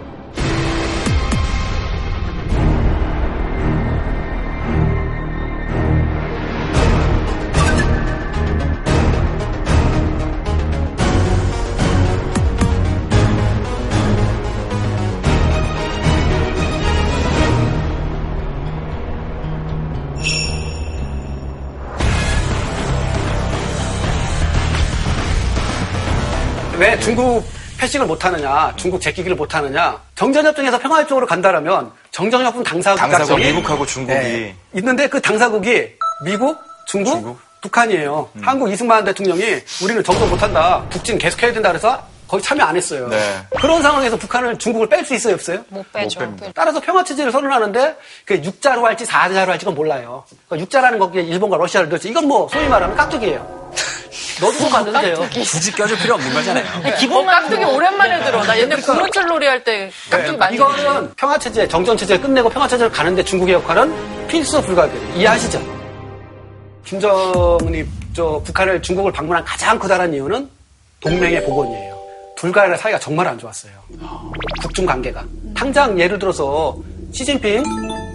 [27.05, 27.44] 중국
[27.78, 35.07] 패싱을 못하느냐, 중국 제끼기를 못하느냐, 정전협정에서 평화협정으로 간다라면 정전협정 당사국 당사국 미국하고 중국이 네, 있는데
[35.09, 35.90] 그 당사국이
[36.24, 38.30] 미국, 중국, 북한이에요.
[38.36, 38.42] 음.
[38.42, 39.42] 한국 이승만 대통령이
[39.82, 43.07] 우리는 정전 못한다, 북진 계속해야 된다 그래서 거의 참여 안 했어요.
[43.09, 43.18] 네.
[43.61, 45.62] 그런 상황에서 북한을 중국을 뺄 수 있어요, 없어요?
[45.68, 46.24] 못 빼죠.
[46.24, 46.55] 못.
[46.55, 50.24] 따라서 평화 체제를 선언하는데 그 육자로 할지 사자로 할지 건 몰라요.
[50.48, 52.09] 그러니까 육자라는 거기에 일본과 러시아를 넣지.
[52.09, 53.72] 이건 뭐 소위 말하면 깍두기예요.
[54.41, 55.29] 너도 좀 만들면 돼요.
[55.33, 56.65] 굳이 껴줄 필요 없는 거잖아요.
[56.99, 58.43] 기본 깍두기 오랜만에 들어.
[58.45, 63.55] 나 옛날 구문줄 놀이 할 때 깍두기 많이 이거는 평화체제, 정전체제를 끝내고 평화체제를 가는데 중국의
[63.55, 65.15] 역할은 필수 불가결이에요.
[65.17, 65.61] 이해하시죠?
[66.85, 67.85] 김정은이
[68.15, 70.49] 저 북한을 중국을 방문한 가장 커다란 이유는
[71.01, 71.95] 동맹의 복원이에요.
[72.37, 73.73] 둘 간의 사이가 정말 안 좋았어요.
[74.62, 75.25] 북중 관계가.
[75.57, 76.77] 당장 예를 들어서
[77.12, 77.62] 시진핑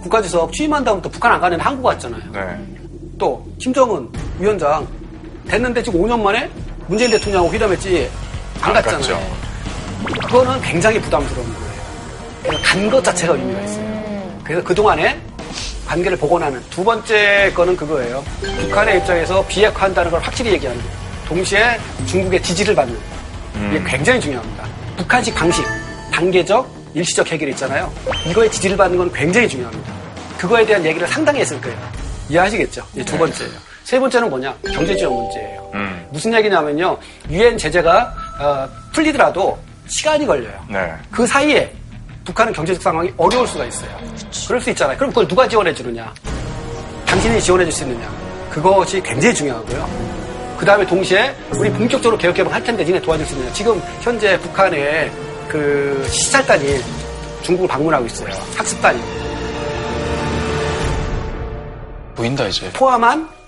[0.04, 2.22] 국가주석 취임한 다음부터 북한 안 가는데 한국 왔잖아요.
[2.32, 2.40] 네.
[3.18, 4.08] 또 김정은
[4.40, 4.88] 위원장
[5.50, 6.50] 됐는데 지금 5년 만에
[6.88, 8.10] 문재인 대통령하고 회담했지
[8.62, 9.00] 안 안 갔잖아요.
[9.02, 9.20] 갔죠.
[10.28, 11.70] 그거는 굉장히 부담스러운 거예요.
[12.44, 14.40] 그래서 간 것 자체가 의미가 있어요.
[14.44, 15.20] 그래서 그동안에
[15.88, 18.24] 관계를 복원하는 두 번째 거는 그거예요.
[18.62, 20.96] 북한의 입장에서 비핵화한다는 걸 확실히 얘기하는 거예요.
[21.28, 22.98] 동시에 중국의 지지를 받는.
[23.70, 24.66] 이게 굉장히 중요합니다.
[24.98, 25.64] 북한식 방식,
[26.12, 27.92] 단계적, 일시적 해결 있잖아요.
[28.26, 29.94] 이거에 지지를 받는 건 굉장히 중요합니다.
[30.38, 31.78] 그거에 대한 얘기를 상당히 했을 거예요.
[32.30, 32.86] 이해하시겠죠?
[32.94, 33.54] 이게 두 번째예요.
[33.90, 34.56] 세 번째는 뭐냐?
[34.72, 35.72] 경제 지원 문제예요.
[35.74, 36.08] 음.
[36.12, 36.96] 무슨 얘기냐면요.
[37.32, 40.54] 유엔 제재가 어, 풀리더라도 시간이 걸려요.
[40.70, 40.94] 네.
[41.10, 41.74] 그 사이에
[42.24, 43.90] 북한은 경제적 상황이 어려울 수가 있어요.
[44.48, 44.96] 그럴 수 있잖아요.
[44.96, 46.14] 그럼 그걸 누가 지원해 주느냐?
[47.08, 48.08] 당신이 지원해 줄 수 있느냐?
[48.52, 49.90] 그것이 굉장히 중요하고요.
[50.60, 53.52] 그 다음에 동시에 우리 본격적으로 개혁 개방할 텐데 니네 도와줄 수 있느냐?
[53.54, 55.12] 지금 현재 북한의
[55.48, 56.78] 그 시찰단이
[57.42, 58.30] 중국을 방문하고 있어요.
[58.56, 59.02] 학습단이.
[62.16, 62.70] 보인다 이제.
[62.74, 63.39] 포함한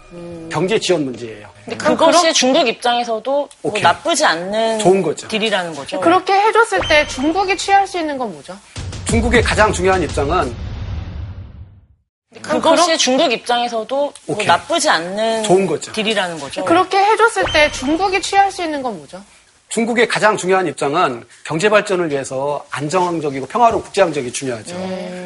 [0.51, 1.47] 경제 지원 문제예요.
[1.65, 3.81] 근데 그것이 중국 입장에서도 뭐 오케이.
[3.81, 5.27] 나쁘지 않는 좋은 거죠.
[5.27, 5.99] Deal이라는 거죠.
[6.01, 8.57] 그렇게 해줬을 때 중국이 취할 수 있는 건 뭐죠?
[9.05, 10.53] 중국의 가장 중요한 입장은
[12.41, 14.43] 그것이 중국 입장에서도 뭐.
[14.43, 15.91] 나쁘지 않는 좋은 거죠.
[15.91, 16.63] Deal이라는 거죠.
[16.65, 19.21] 그렇게 해줬을 때 중국이 취할 수 있는 건 뭐죠?
[19.71, 24.75] 중국의 가장 중요한 입장은 경제 발전을 위해서 안정적이고 평화로운 국제항적이 중요하죠.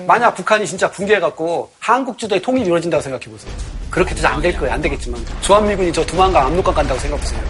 [0.06, 3.52] 만약 북한이 진짜 붕괴해갖고 한국 주도의 통일이 이루어진다고 생각해보세요.
[3.90, 4.76] 그렇게 돼서 안될 거예요.
[4.76, 5.20] 안 되겠지만.
[5.42, 7.42] 주한미군이 저 두만강, 압록강 간다고 생각해보세요.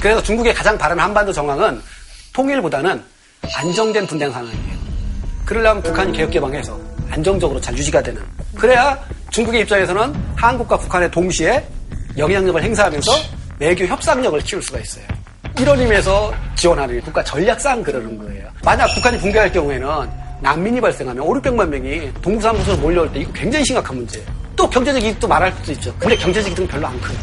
[0.00, 1.82] 그래서 중국의 가장 바라는 한반도 정황은
[2.32, 3.04] 통일보다는
[3.54, 4.78] 안정된 분쟁 상황이에요.
[5.44, 6.80] 그러려면 북한이 개혁개방해서
[7.10, 8.22] 안정적으로 잘 유지가 되는.
[8.56, 8.98] 그래야
[9.30, 11.66] 중국의 입장에서는 한국과 북한의 동시에
[12.16, 15.04] 영향력을 행사하면서 외교 협상력을 키울 수가 있어요.
[15.58, 18.48] 이런 의미에서 지원하는 국가 전략상 그러는 거예요.
[18.64, 19.88] 만약 북한이 붕괴할 경우에는
[20.40, 24.26] 난민이 발생하면 5, 600만 명이 동부사무소로 몰려올 때 이거 굉장히 심각한 문제예요.
[24.54, 25.94] 또 경제적 이익도 말할 수도 있죠.
[25.98, 27.18] 근데 경제적 이익은 별로 안 커요.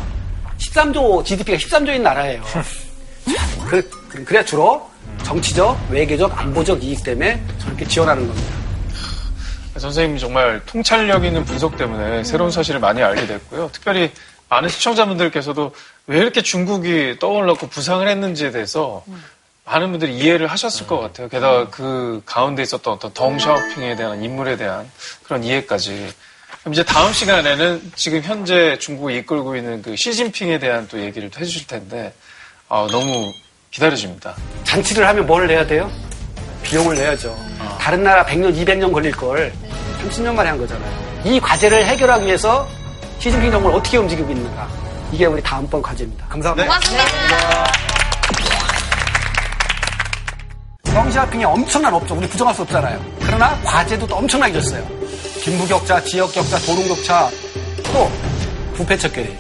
[0.58, 2.44] 13조, GDP가 13조인 나라예요.
[3.68, 3.90] 그,
[4.26, 4.90] 그래 주로
[5.24, 8.66] 정치적, 외교적, 안보적 이익 때문에 저렇게 지원하는 겁니다.
[9.78, 13.70] 선생님이 정말 통찰력 있는 분석 때문에 새로운 사실을 많이 알게 됐고요.
[13.74, 14.12] 특별히
[14.50, 15.74] 많은 시청자분들께서도
[16.08, 19.04] 왜 이렇게 중국이 떠올랐고 부상을 했는지에 대해서
[19.66, 21.28] 많은 분들이 이해를 하셨을 것 같아요.
[21.28, 24.90] 게다가 그 가운데 있었던 어떤 덩샤오핑에 대한 인물에 대한
[25.24, 26.14] 그런 이해까지.
[26.62, 31.40] 그럼 이제 다음 시간에는 지금 현재 중국을 이끌고 있는 그 시진핑에 대한 또 얘기를 또
[31.40, 32.14] 해주실 텐데
[32.70, 33.34] 아, 너무
[33.72, 34.36] 기다려집니다.
[34.64, 35.92] 잔치를 하면 뭘 내야 돼요?
[36.64, 37.38] 비용을 내야죠.
[37.80, 39.54] 다른 나라 100년, 200년 걸릴 걸
[40.02, 41.22] 30년 만에 한 거잖아요.
[41.26, 42.68] 이 과제를 해결하기 위해서
[43.20, 44.68] 시진핑 정부를 어떻게 움직이고 있는가.
[45.12, 46.26] 이게 우리 다음번 과제입니다.
[46.28, 46.68] 감사합니다.
[46.68, 47.06] 고맙습니다.
[50.84, 53.00] 덩시아핑이 엄청난 업종, 우리 부정할 수 없잖아요.
[53.22, 54.86] 그러나 과제도 또 엄청나게 줬어요.
[55.44, 57.30] 빈부격차, 지역격차, 도농격차,
[57.92, 58.10] 또
[58.76, 59.36] 부패척결이.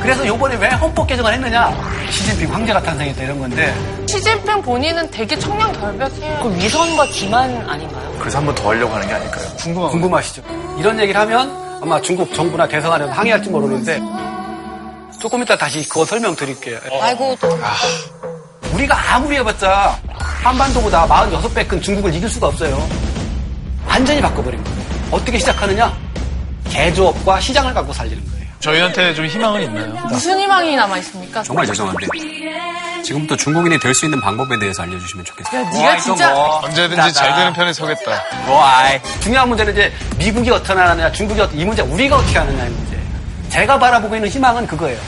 [0.00, 1.72] 그래서 요번에 왜 헌법 개정을 했느냐?
[2.10, 3.74] 시진핑 황제가 탄생했다 이런 건데
[4.06, 6.40] 시진핑 본인은 되게 청량 결백해요.
[6.42, 8.12] 그 위선과 기만 아닌가요?
[8.18, 9.48] 그래서 한 번 더 하려고 하는 게 아닐까요?
[9.58, 10.42] 궁금한 궁금하시죠?
[10.78, 14.00] 이런 얘기를 하면 아마 중국 정부나 대선하려면 항의할지 모르는데
[15.20, 16.78] 조금 이따 다시 그거 설명드릴게요.
[17.00, 17.36] 아이고
[18.74, 22.78] 우리가 아무리 해봤자 한반도보다 46배 큰 중국을 이길 수가 없어요.
[23.86, 24.78] 완전히 바꿔버린 거예요.
[25.10, 25.96] 어떻게 시작하느냐?
[26.68, 28.46] 개조업과 시장을 갖고 살리는 거예요.
[28.60, 29.94] 저희한테 좀 희망은 있나요?
[30.08, 31.42] 무슨 희망이 남아 있습니까?
[31.42, 32.06] 정말 죄송한데
[33.08, 35.60] 지금부터 중국인이 될 수 있는 방법에 대해서 알려주시면 좋겠어요.
[35.62, 38.22] 야, 네가 진짜 언제든지 잘 되는 편에 서겠다.
[38.48, 39.00] 와이.
[39.20, 42.98] 중요한 문제는 이제 미국이 어떻게 하느냐, 중국이 어떻게, 이 문제 우리가 어떻게 하느냐의 문제.
[43.48, 44.98] 제가 바라보고 있는 희망은 그거예요.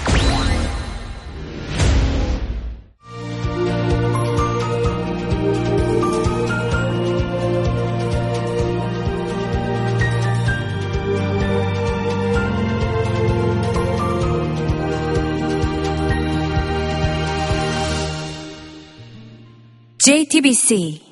[20.11, 21.10] JTBC